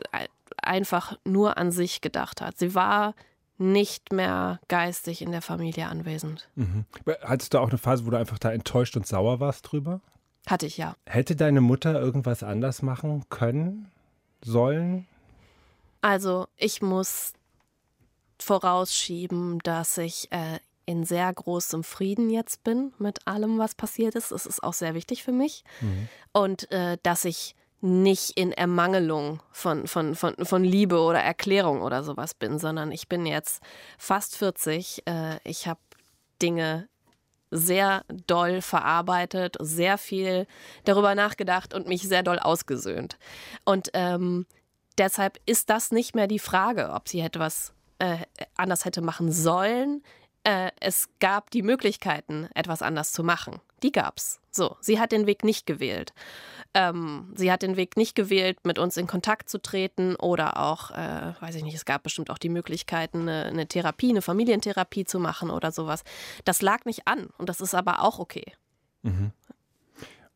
einfach 0.60 1.16
nur 1.24 1.58
an 1.58 1.70
sich 1.70 2.00
gedacht 2.00 2.40
hat. 2.40 2.58
Sie 2.58 2.74
war 2.74 3.14
nicht 3.60 4.12
mehr 4.12 4.58
geistig 4.68 5.20
in 5.20 5.32
der 5.32 5.42
Familie 5.42 5.86
anwesend. 5.88 6.48
Mhm. 6.54 6.86
Hattest 7.22 7.52
du 7.52 7.58
auch 7.58 7.68
eine 7.68 7.78
Phase, 7.78 8.06
wo 8.06 8.10
du 8.10 8.16
einfach 8.16 8.38
da 8.38 8.50
enttäuscht 8.50 8.96
und 8.96 9.06
sauer 9.06 9.38
warst 9.38 9.70
drüber? 9.70 10.00
Hatte 10.46 10.66
ich 10.66 10.78
ja. 10.78 10.96
Hätte 11.06 11.36
deine 11.36 11.60
Mutter 11.60 12.00
irgendwas 12.00 12.42
anders 12.42 12.80
machen 12.80 13.24
können, 13.28 13.90
sollen? 14.42 15.06
Also, 16.00 16.48
ich 16.56 16.80
muss 16.80 17.34
vorausschieben, 18.38 19.58
dass 19.58 19.98
ich 19.98 20.32
äh, 20.32 20.58
in 20.86 21.04
sehr 21.04 21.30
großem 21.30 21.84
Frieden 21.84 22.30
jetzt 22.30 22.64
bin 22.64 22.94
mit 22.98 23.26
allem, 23.26 23.58
was 23.58 23.74
passiert 23.74 24.14
ist. 24.14 24.32
Es 24.32 24.46
ist 24.46 24.64
auch 24.64 24.72
sehr 24.72 24.94
wichtig 24.94 25.22
für 25.22 25.32
mich. 25.32 25.64
Mhm. 25.82 26.08
Und 26.32 26.70
äh, 26.72 26.96
dass 27.02 27.26
ich 27.26 27.54
nicht 27.80 28.32
in 28.36 28.52
Ermangelung 28.52 29.42
von, 29.52 29.86
von, 29.86 30.14
von, 30.14 30.34
von 30.42 30.64
Liebe 30.64 31.00
oder 31.00 31.20
Erklärung 31.20 31.82
oder 31.82 32.02
sowas 32.02 32.34
bin, 32.34 32.58
sondern 32.58 32.92
ich 32.92 33.08
bin 33.08 33.26
jetzt 33.26 33.62
fast 33.98 34.36
40. 34.36 35.02
Äh, 35.06 35.38
ich 35.44 35.66
habe 35.66 35.80
Dinge 36.42 36.88
sehr 37.50 38.04
doll 38.26 38.62
verarbeitet, 38.62 39.56
sehr 39.60 39.98
viel 39.98 40.46
darüber 40.84 41.14
nachgedacht 41.14 41.74
und 41.74 41.88
mich 41.88 42.02
sehr 42.02 42.22
doll 42.22 42.38
ausgesöhnt. 42.38 43.18
Und 43.64 43.90
ähm, 43.94 44.46
deshalb 44.98 45.40
ist 45.46 45.70
das 45.70 45.90
nicht 45.90 46.14
mehr 46.14 46.28
die 46.28 46.38
Frage, 46.38 46.90
ob 46.92 47.08
sie 47.08 47.20
etwas 47.20 47.72
äh, 47.98 48.18
anders 48.56 48.84
hätte 48.84 49.02
machen 49.02 49.32
sollen. 49.32 50.02
Äh, 50.44 50.70
es 50.80 51.08
gab 51.20 51.50
die 51.50 51.62
Möglichkeiten, 51.62 52.48
etwas 52.54 52.82
anders 52.82 53.12
zu 53.12 53.22
machen. 53.22 53.60
Die 53.82 53.92
gab's. 53.92 54.40
So, 54.50 54.76
sie 54.80 54.98
hat 54.98 55.12
den 55.12 55.26
Weg 55.26 55.44
nicht 55.44 55.66
gewählt. 55.66 56.12
Ähm, 56.74 57.32
sie 57.36 57.52
hat 57.52 57.62
den 57.62 57.76
Weg 57.76 57.96
nicht 57.96 58.14
gewählt, 58.14 58.58
mit 58.64 58.78
uns 58.78 58.96
in 58.96 59.06
Kontakt 59.06 59.48
zu 59.48 59.60
treten 59.60 60.16
oder 60.16 60.56
auch, 60.58 60.90
äh, 60.90 61.34
weiß 61.40 61.54
ich 61.54 61.62
nicht, 61.62 61.74
es 61.74 61.84
gab 61.84 62.02
bestimmt 62.02 62.30
auch 62.30 62.38
die 62.38 62.48
Möglichkeiten, 62.48 63.22
eine, 63.22 63.44
eine 63.44 63.66
Therapie, 63.66 64.10
eine 64.10 64.22
Familientherapie 64.22 65.04
zu 65.04 65.20
machen 65.20 65.50
oder 65.50 65.72
sowas. 65.72 66.04
Das 66.44 66.62
lag 66.62 66.84
nicht 66.84 67.06
an 67.06 67.28
und 67.38 67.48
das 67.48 67.60
ist 67.60 67.74
aber 67.74 68.02
auch 68.02 68.18
okay. 68.18 68.52
Mhm. 69.02 69.32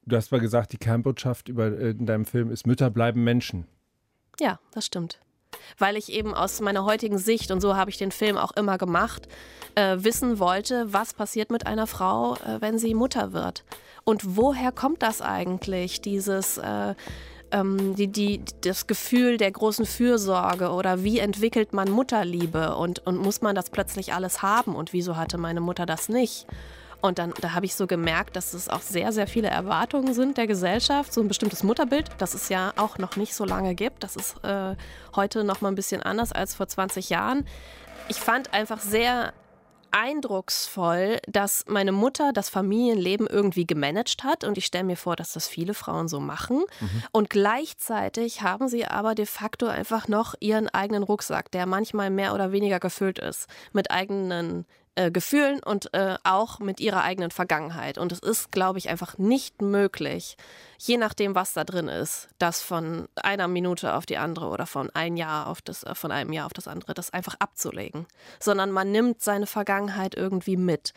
Du 0.07 0.17
hast 0.17 0.33
mal 0.33 0.41
gesagt, 0.41 0.73
die 0.73 0.79
Kernbotschaft 0.79 1.49
über, 1.49 1.67
äh, 1.67 1.91
in 1.91 2.07
deinem 2.07 2.27
Film 2.27 2.51
ist, 2.51 2.67
Mütter 2.67 2.91
bleiben 2.91 3.25
Menschen. 3.25 3.67
Ja, 4.39 4.61
das 4.73 4.87
stimmt. 4.87 5.19
Weil 5.79 5.97
ich 5.97 6.13
eben 6.13 6.35
aus 6.35 6.61
meiner 6.61 6.85
heutigen 6.85 7.19
Sicht, 7.19 7.51
und 7.51 7.61
so 7.61 7.77
habe 7.77 7.91
ich 7.91 7.99
den 7.99 8.13
Film 8.13 8.37
auch 8.37 8.53
immer 8.53 8.79
gemacht, 8.79 9.29
äh, 9.75 9.97
wissen 9.99 10.39
wollte, 10.39 10.93
was 10.93 11.15
passiert 11.15 11.51
mit 11.51 11.67
einer 11.67 11.87
Frau, 11.87 12.35
äh, 12.35 12.61
wenn 12.61 12.79
sie 12.79 12.95
Mutter 12.95 13.33
wird. 13.33 13.65
Und 14.05 14.37
woher 14.37 14.73
kommt 14.73 15.03
das 15.03 15.23
eigentlich, 15.23 16.01
dieses... 16.01 16.59
Äh, 16.59 16.95
ähm, 17.51 17.95
die, 17.95 18.09
die, 18.09 18.41
das 18.63 18.87
Gefühl 18.87 19.37
der 19.37 19.53
großen 19.53 19.87
Fürsorge 19.87 20.71
oder 20.71 21.05
wie 21.05 21.21
entwickelt 21.21 21.73
man 21.73 21.91
Mutterliebe 21.91 22.75
und, 22.75 23.07
und 23.07 23.17
muss 23.19 23.43
man 23.43 23.55
das 23.55 23.71
plötzlich 23.71 24.13
alles 24.13 24.43
haben 24.43 24.75
und 24.75 24.93
wieso 24.93 25.17
hatte 25.17 25.39
meine 25.39 25.61
Mutter 25.61 25.87
das 25.87 26.09
nicht? 26.09 26.47
Und 27.05 27.19
dann 27.19 27.35
da 27.39 27.53
habe 27.53 27.67
ich 27.67 27.75
so 27.75 27.87
gemerkt, 27.87 28.35
dass 28.35 28.55
es 28.55 28.71
auch 28.71 28.81
sehr, 28.81 29.13
sehr 29.13 29.27
viele 29.27 29.49
Erwartungen 29.49 30.15
sind 30.15 30.39
der 30.39 30.47
Gesellschaft, 30.47 31.13
so 31.13 31.21
ein 31.21 31.29
bestimmtes 31.29 31.63
Mutterbild, 31.63 32.09
das 32.17 32.33
es 32.33 32.49
ja 32.49 32.73
auch 32.77 32.97
noch 32.97 33.17
nicht 33.17 33.35
so 33.35 33.45
lange 33.45 33.75
gibt. 33.75 34.03
Das 34.03 34.17
ist 34.17 34.43
äh, 34.43 34.75
heute 35.15 35.45
noch 35.45 35.61
mal 35.61 35.69
ein 35.69 35.75
bisschen 35.75 36.03
anders 36.03 36.33
als 36.33 36.55
vor 36.55 36.67
20 36.67 37.11
Jahren. 37.11 37.47
Ich 38.09 38.17
fand 38.17 38.55
einfach 38.55 38.81
sehr 38.81 39.35
eindrucksvoll, 39.91 41.19
dass 41.29 41.67
meine 41.69 41.93
Mutter 41.93 42.33
das 42.33 42.49
Familienleben 42.49 43.27
irgendwie 43.27 43.67
gemanagt 43.67 44.25
hat. 44.25 44.43
Und 44.43 44.57
ich 44.57 44.65
stelle 44.65 44.85
mir 44.85 44.97
vor, 44.97 45.15
dass 45.15 45.35
das 45.35 45.47
viele 45.47 45.75
Frauen 45.75 46.09
so 46.09 46.21
machen. 46.21 46.65
Mhm. 46.81 47.03
Und 47.13 47.29
gleichzeitig 47.29 48.41
haben 48.41 48.67
sie 48.67 48.87
aber 48.87 49.15
de 49.15 49.27
facto 49.27 49.67
einfach 49.67 50.09
noch 50.09 50.35
ihren 50.41 50.71
eigenen 50.71 51.03
Rucksack, 51.03 51.51
der 51.51 51.67
manchmal 51.67 52.09
mehr 52.09 52.33
oder 52.33 52.51
weniger 52.51 52.81
gefüllt 52.81 53.19
ist 53.19 53.47
mit 53.75 53.91
eigenen 53.91 54.65
äh, 54.97 55.11
Gefühlen 55.11 55.61
und 55.63 55.93
äh, 55.93 56.17
auch 56.25 56.61
mit 56.61 56.81
ihrer 56.81 57.03
eigenen 57.03 57.31
Vergangenheit. 57.31 57.99
Und 57.99 58.13
es 58.13 58.21
ist, 58.21 58.53
glaube 58.53 58.79
ich, 58.79 58.89
einfach 58.89 59.19
nicht 59.19 59.61
möglich, 59.61 60.37
je 60.79 60.97
nachdem, 60.97 61.35
was 61.35 61.53
da 61.53 61.65
drin 61.65 61.89
ist, 61.89 62.29
das 62.39 62.63
von 62.63 63.09
einer 63.17 63.49
Minute 63.49 63.95
auf 63.95 64.07
die 64.07 64.19
andere 64.19 64.49
oder 64.49 64.67
von 64.67 64.91
ein 64.91 65.17
Jahr 65.17 65.49
auf 65.49 65.63
das, 65.63 65.83
äh, 65.83 65.95
von 65.95 66.13
einem 66.13 66.33
Jahr 66.33 66.47
auf 66.47 66.53
das 66.53 66.69
andere, 66.69 66.95
das 66.95 67.13
einfach 67.13 67.35
abzulegen. 67.39 68.07
Sondern 68.41 68.71
man 68.71 68.93
nimmt 68.93 69.21
seine 69.21 69.47
Vergangenheit 69.47 70.15
irgendwie 70.15 70.57
mit. 70.57 70.93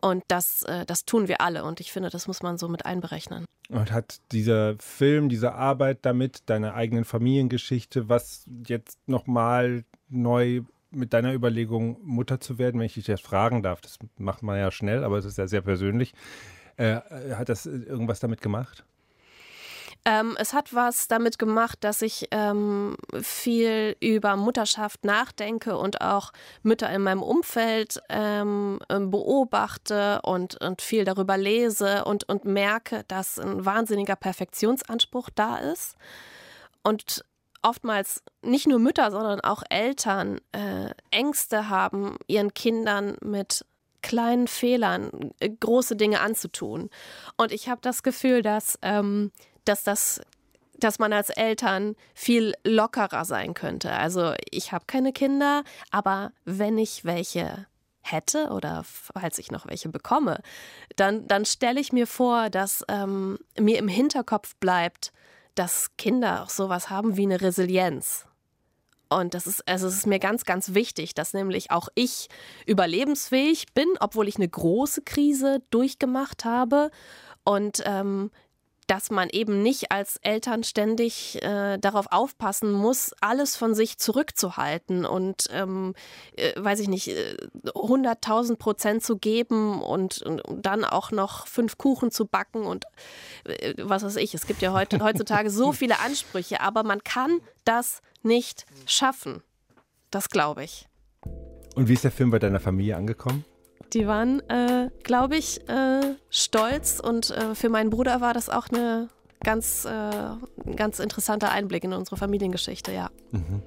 Und 0.00 0.24
das, 0.28 0.62
äh, 0.62 0.86
das 0.86 1.04
tun 1.04 1.28
wir 1.28 1.40
alle. 1.40 1.64
Und 1.64 1.80
ich 1.80 1.92
finde, 1.92 2.10
das 2.10 2.26
muss 2.26 2.42
man 2.42 2.56
so 2.56 2.68
mit 2.68 2.86
einberechnen. 2.86 3.44
Und 3.68 3.92
hat 3.92 4.20
dieser 4.32 4.76
Film, 4.78 5.28
diese 5.28 5.54
Arbeit 5.54 5.98
damit, 6.02 6.42
deine 6.46 6.74
eigenen 6.74 7.04
Familiengeschichte, 7.04 8.08
was 8.08 8.44
jetzt 8.66 8.98
nochmal 9.06 9.84
neu 10.08 10.62
mit 10.90 11.12
deiner 11.12 11.32
Überlegung, 11.32 11.98
Mutter 12.02 12.40
zu 12.40 12.58
werden, 12.58 12.78
wenn 12.80 12.86
ich 12.86 12.94
dich 12.94 13.06
das 13.06 13.20
fragen 13.20 13.62
darf, 13.62 13.80
das 13.80 13.98
macht 14.18 14.42
man 14.42 14.58
ja 14.58 14.70
schnell, 14.70 15.04
aber 15.04 15.18
es 15.18 15.24
ist 15.24 15.38
ja 15.38 15.46
sehr 15.46 15.62
persönlich. 15.62 16.14
Äh, 16.76 17.00
hat 17.34 17.48
das 17.48 17.66
irgendwas 17.66 18.20
damit 18.20 18.40
gemacht? 18.40 18.84
Ähm, 20.06 20.34
es 20.38 20.54
hat 20.54 20.74
was 20.74 21.08
damit 21.08 21.38
gemacht, 21.38 21.78
dass 21.82 22.00
ich 22.00 22.28
ähm, 22.30 22.96
viel 23.20 23.96
über 24.00 24.36
Mutterschaft 24.36 25.04
nachdenke 25.04 25.76
und 25.76 26.00
auch 26.00 26.32
Mütter 26.62 26.88
in 26.90 27.02
meinem 27.02 27.22
Umfeld 27.22 28.00
ähm, 28.08 28.78
ähm 28.88 29.10
beobachte 29.10 30.20
und, 30.22 30.58
und 30.62 30.80
viel 30.80 31.04
darüber 31.04 31.36
lese 31.36 32.04
und, 32.06 32.26
und 32.28 32.46
merke, 32.46 33.04
dass 33.08 33.38
ein 33.38 33.66
wahnsinniger 33.66 34.16
Perfektionsanspruch 34.16 35.28
da 35.34 35.58
ist. 35.58 35.96
Und 36.82 37.26
oftmals 37.62 38.22
nicht 38.42 38.66
nur 38.66 38.78
Mütter, 38.78 39.10
sondern 39.10 39.40
auch 39.40 39.62
Eltern 39.68 40.40
äh, 40.52 40.90
Ängste 41.10 41.68
haben, 41.68 42.16
ihren 42.26 42.54
Kindern 42.54 43.16
mit 43.22 43.64
kleinen 44.02 44.48
Fehlern 44.48 45.32
äh, 45.40 45.50
große 45.50 45.96
Dinge 45.96 46.20
anzutun. 46.20 46.90
Und 47.36 47.52
ich 47.52 47.68
habe 47.68 47.80
das 47.82 48.02
Gefühl, 48.02 48.42
dass, 48.42 48.78
ähm, 48.82 49.32
dass 49.64 49.84
das 49.84 50.20
dass 50.78 50.98
man 50.98 51.12
als 51.12 51.28
Eltern 51.28 51.94
viel 52.14 52.54
lockerer 52.64 53.26
sein 53.26 53.52
könnte. 53.52 53.92
Also 53.92 54.32
ich 54.50 54.72
habe 54.72 54.86
keine 54.86 55.12
Kinder, 55.12 55.62
aber 55.90 56.32
wenn 56.46 56.78
ich 56.78 57.04
welche 57.04 57.66
hätte 58.00 58.48
oder 58.48 58.82
falls 58.84 59.38
ich 59.38 59.50
noch 59.50 59.66
welche 59.66 59.90
bekomme, 59.90 60.40
dann, 60.96 61.26
dann 61.28 61.44
stelle 61.44 61.80
ich 61.80 61.92
mir 61.92 62.06
vor, 62.06 62.48
dass 62.50 62.82
ähm, 62.88 63.38
mir 63.58 63.78
im 63.78 63.88
Hinterkopf 63.88 64.56
bleibt, 64.56 65.12
dass 65.54 65.96
Kinder 65.96 66.42
auch 66.42 66.50
sowas 66.50 66.90
haben 66.90 67.16
wie 67.16 67.22
eine 67.22 67.40
Resilienz. 67.40 68.26
Und 69.08 69.34
das 69.34 69.48
ist, 69.48 69.66
also 69.68 69.88
es 69.88 69.96
ist 69.96 70.06
mir 70.06 70.20
ganz, 70.20 70.44
ganz 70.44 70.72
wichtig, 70.72 71.14
dass 71.14 71.34
nämlich 71.34 71.72
auch 71.72 71.88
ich 71.96 72.28
überlebensfähig 72.64 73.66
bin, 73.74 73.88
obwohl 73.98 74.28
ich 74.28 74.36
eine 74.36 74.48
große 74.48 75.02
Krise 75.02 75.62
durchgemacht 75.70 76.44
habe. 76.44 76.90
Und 77.42 77.82
ähm, 77.86 78.30
dass 78.90 79.12
man 79.12 79.28
eben 79.30 79.62
nicht 79.62 79.92
als 79.92 80.16
Eltern 80.16 80.64
ständig 80.64 81.40
äh, 81.44 81.78
darauf 81.78 82.06
aufpassen 82.10 82.72
muss, 82.72 83.14
alles 83.20 83.56
von 83.56 83.72
sich 83.72 83.98
zurückzuhalten 83.98 85.04
und, 85.04 85.44
ähm, 85.52 85.94
äh, 86.36 86.52
weiß 86.60 86.80
ich 86.80 86.88
nicht, 86.88 87.08
100.000 87.66 88.52
äh, 88.52 88.56
Prozent 88.56 89.04
zu 89.04 89.16
geben 89.16 89.80
und, 89.80 90.22
und, 90.22 90.42
dann 90.48 90.84
auch 90.84 91.12
noch 91.12 91.46
fünf 91.46 91.78
Kuchen 91.78 92.10
zu 92.10 92.26
backen 92.26 92.64
und 92.64 92.84
äh, 93.44 93.74
was 93.78 94.02
weiß 94.02 94.16
ich. 94.16 94.34
Es 94.34 94.48
gibt 94.48 94.60
ja 94.60 94.72
heute, 94.72 94.98
heutzutage 95.04 95.50
so 95.50 95.70
viele 95.70 96.00
Ansprüche, 96.00 96.60
aber 96.60 96.82
man 96.82 97.04
kann 97.04 97.38
das 97.64 98.02
nicht 98.24 98.66
schaffen. 98.86 99.44
Das 100.10 100.30
glaube 100.30 100.64
ich. 100.64 100.88
Und 101.76 101.86
wie 101.86 101.92
ist 101.92 102.02
der 102.02 102.10
Film 102.10 102.30
bei 102.30 102.40
deiner 102.40 102.58
Familie 102.58 102.96
angekommen? 102.96 103.44
Die 103.92 104.06
waren, 104.06 104.40
äh, 104.48 104.90
glaube 105.02 105.36
ich, 105.36 105.68
äh, 105.68 106.14
stolz 106.30 107.00
und 107.00 107.30
äh, 107.30 107.54
für 107.54 107.68
meinen 107.68 107.90
Bruder 107.90 108.20
war 108.20 108.34
das 108.34 108.48
auch 108.48 108.68
eine 108.68 109.08
ganz, 109.42 109.84
äh, 109.84 110.74
ganz 110.76 110.98
interessanter 111.00 111.50
Einblick 111.50 111.84
in 111.84 111.92
unsere 111.92 112.16
Familiengeschichte, 112.16 112.92
ja. 112.92 113.10
Mhm. 113.32 113.62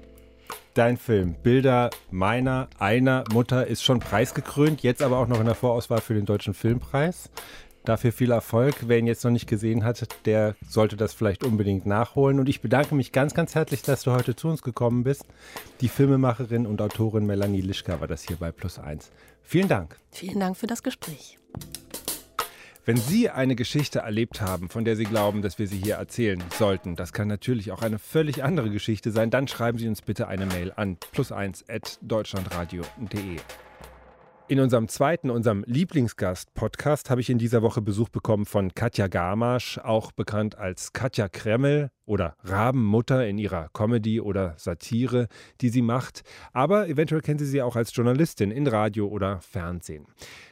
Dein 0.74 0.96
Film, 0.96 1.36
Bilder 1.42 1.90
meiner, 2.10 2.68
einer 2.78 3.24
Mutter, 3.32 3.66
ist 3.66 3.84
schon 3.84 4.00
preisgekrönt, 4.00 4.82
jetzt 4.82 5.02
aber 5.02 5.18
auch 5.18 5.28
noch 5.28 5.38
in 5.38 5.46
der 5.46 5.54
Vorauswahl 5.54 6.00
für 6.00 6.14
den 6.14 6.26
Deutschen 6.26 6.52
Filmpreis. 6.52 7.30
Dafür 7.84 8.12
viel 8.12 8.32
Erfolg. 8.32 8.74
Wer 8.86 8.98
ihn 8.98 9.06
jetzt 9.06 9.24
noch 9.24 9.30
nicht 9.30 9.46
gesehen 9.46 9.84
hat, 9.84 10.08
der 10.24 10.56
sollte 10.66 10.96
das 10.96 11.12
vielleicht 11.12 11.44
unbedingt 11.44 11.84
nachholen. 11.84 12.40
Und 12.40 12.48
ich 12.48 12.62
bedanke 12.62 12.94
mich 12.94 13.12
ganz, 13.12 13.34
ganz 13.34 13.54
herzlich, 13.54 13.82
dass 13.82 14.02
du 14.02 14.12
heute 14.12 14.34
zu 14.34 14.48
uns 14.48 14.62
gekommen 14.62 15.04
bist. 15.04 15.26
Die 15.82 15.88
Filmemacherin 15.88 16.66
und 16.66 16.80
Autorin 16.80 17.26
Melanie 17.26 17.60
Lischka 17.60 18.00
war 18.00 18.08
das 18.08 18.22
hier 18.22 18.36
bei 18.36 18.50
Plus 18.52 18.78
1. 18.78 19.10
Vielen 19.44 19.68
Dank. 19.68 20.00
Vielen 20.10 20.40
Dank 20.40 20.56
für 20.56 20.66
das 20.66 20.82
Gespräch. 20.82 21.38
Wenn 22.86 22.98
Sie 22.98 23.30
eine 23.30 23.56
Geschichte 23.56 24.00
erlebt 24.00 24.42
haben, 24.42 24.68
von 24.68 24.84
der 24.84 24.96
Sie 24.96 25.04
glauben, 25.04 25.40
dass 25.40 25.58
wir 25.58 25.66
sie 25.66 25.78
hier 25.78 25.94
erzählen 25.94 26.44
sollten, 26.58 26.96
das 26.96 27.14
kann 27.14 27.28
natürlich 27.28 27.72
auch 27.72 27.80
eine 27.80 27.98
völlig 27.98 28.44
andere 28.44 28.68
Geschichte 28.68 29.10
sein, 29.10 29.30
dann 29.30 29.48
schreiben 29.48 29.78
Sie 29.78 29.88
uns 29.88 30.02
bitte 30.02 30.28
eine 30.28 30.44
Mail 30.44 30.70
an 30.76 30.98
plus1.deutschlandradio.de. 31.14 33.38
In 34.46 34.60
unserem 34.60 34.88
zweiten, 34.88 35.30
unserem 35.30 35.64
Lieblingsgast-Podcast 35.66 37.08
habe 37.08 37.22
ich 37.22 37.30
in 37.30 37.38
dieser 37.38 37.62
Woche 37.62 37.80
Besuch 37.80 38.10
bekommen 38.10 38.44
von 38.44 38.74
Katja 38.74 39.06
Gamasch, 39.06 39.78
auch 39.78 40.12
bekannt 40.12 40.58
als 40.58 40.92
Katja 40.92 41.30
Kremmel 41.30 41.90
oder 42.04 42.36
Rabenmutter 42.42 43.26
in 43.26 43.38
ihrer 43.38 43.70
Comedy 43.72 44.20
oder 44.20 44.52
Satire, 44.58 45.28
die 45.62 45.70
sie 45.70 45.80
macht. 45.80 46.24
Aber 46.52 46.90
eventuell 46.90 47.22
kennen 47.22 47.38
Sie 47.38 47.46
sie 47.46 47.62
auch 47.62 47.74
als 47.74 47.96
Journalistin 47.96 48.50
in 48.50 48.66
Radio 48.66 49.08
oder 49.08 49.40
Fernsehen. 49.40 50.04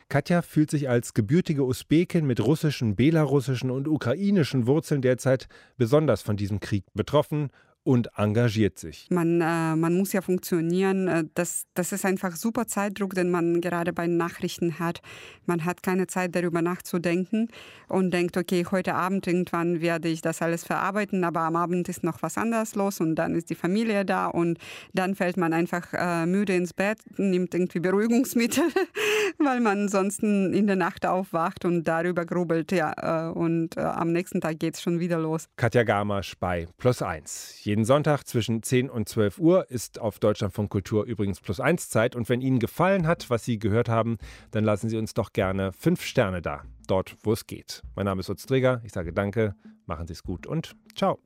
Katja 0.09 0.41
fühlt 0.41 0.71
sich 0.71 0.89
als 0.89 1.13
gebürtige 1.13 1.67
Usbekin 1.67 2.27
mit 2.27 2.41
russischen, 2.41 2.97
belarussischen 2.97 3.71
und 3.71 3.89
ukrainischen 3.89 4.67
Wurzeln 4.67 5.03
derzeit 5.03 5.49
besonders 5.77 6.23
von 6.23 6.39
diesem 6.39 6.61
Krieg 6.61 6.87
betroffen 6.95 7.51
und 7.85 8.11
engagiert 8.17 8.79
sich. 8.79 9.07
Man, 9.11 9.41
äh, 9.41 9.77
man 9.77 9.95
muss 9.97 10.13
ja 10.13 10.21
funktionieren. 10.21 11.09
Äh, 11.09 11.25
das, 11.35 11.65
das 11.75 11.93
ist 11.93 12.05
einfach 12.05 12.37
super 12.37 12.67
Zeitdruck, 12.67 13.15
den 13.15 13.31
man 13.31 13.61
gerade 13.61 13.93
bei 13.93 14.07
Nachrichten 14.07 14.79
hat. 14.79 15.01
Man 15.47 15.65
hat 15.65 15.83
keine 15.83 16.07
Zeit 16.07 16.35
darüber 16.37 16.63
nachzudenken 16.63 17.49
und 17.89 18.13
denkt, 18.13 18.37
okay, 18.37 18.65
heute 18.71 18.95
Abend 18.95 19.27
irgendwann 19.27 19.81
werde 19.81 20.09
ich 20.09 20.23
das 20.23 20.43
alles 20.43 20.65
verarbeiten, 20.65 21.25
aber 21.25 21.41
am 21.41 21.57
Abend 21.57 21.89
ist 21.89 22.05
noch 22.05 22.23
was 22.23 22.39
anderes 22.39 22.75
los 22.75 23.01
und 23.01 23.17
dann 23.17 23.35
ist 23.35 23.51
die 23.51 23.55
Familie 23.55 24.05
da 24.05 24.27
und 24.27 24.59
dann 24.93 25.15
fällt 25.17 25.37
man 25.37 25.53
einfach 25.53 25.93
äh, 25.93 26.27
müde 26.27 26.55
ins 26.55 26.73
Bett, 26.73 26.99
nimmt 27.17 27.55
irgendwie 27.55 27.81
Beruhigungsmittel, 27.81 28.65
weil 29.39 29.61
man 29.61 29.89
sonst 29.89 30.23
in 30.23 30.67
der 30.67 30.77
Nacht 30.77 31.05
aufwacht 31.05 31.65
und 31.65 31.85
darüber 31.85 32.25
grubelt. 32.25 32.71
Ja, 32.71 33.29
äh, 33.29 33.33
und 33.33 33.77
äh, 33.77 33.81
am 33.81 34.13
nächsten 34.13 34.41
Tag 34.41 34.61
geht 34.61 34.75
es 34.75 34.83
schon 34.83 35.01
wieder 35.01 35.19
los. 35.19 35.49
Katja 35.57 35.83
Gamasch 35.83 36.35
bei 36.39 36.69
Plus 36.79 37.03
1. 37.03 37.65
Jeden 37.73 37.87
Sonntag 37.87 38.25
zwischen 38.25 38.63
10 38.63 38.91
und 38.91 39.09
12 39.09 39.39
Uhr 39.39 39.71
ist 39.71 39.99
auf 39.99 40.19
Deutschlandfunk 40.19 40.69
Kultur 40.69 41.07
übrigens 41.07 41.41
plus 41.41 41.59
1 41.59 41.89
Zeit. 41.89 42.15
Und 42.15 42.29
wenn 42.29 42.43
Ihnen 42.43 42.59
gefallen 42.59 43.07
hat, 43.07 43.31
was 43.31 43.47
Sie 43.47 43.59
gehört 43.59 43.89
haben, 43.89 44.19
dann 44.51 44.63
lassen 44.63 44.91
Sie 44.91 44.99
uns 44.99 45.15
doch 45.15 45.33
gerne 45.33 45.73
5 45.73 46.03
Sterne 46.05 46.43
da, 46.43 46.65
dort 46.87 47.17
wo 47.23 47.33
es 47.33 47.47
geht. 47.47 47.83
Mein 47.97 48.05
Name 48.05 48.21
ist 48.21 48.29
Utz 48.29 48.45
Träger, 48.45 48.83
ich 48.85 48.93
sage 48.93 49.15
danke, 49.15 49.55
machen 49.87 50.07
Sie 50.07 50.13
es 50.13 50.23
gut 50.23 50.47
und 50.47 50.77
ciao. 50.95 51.19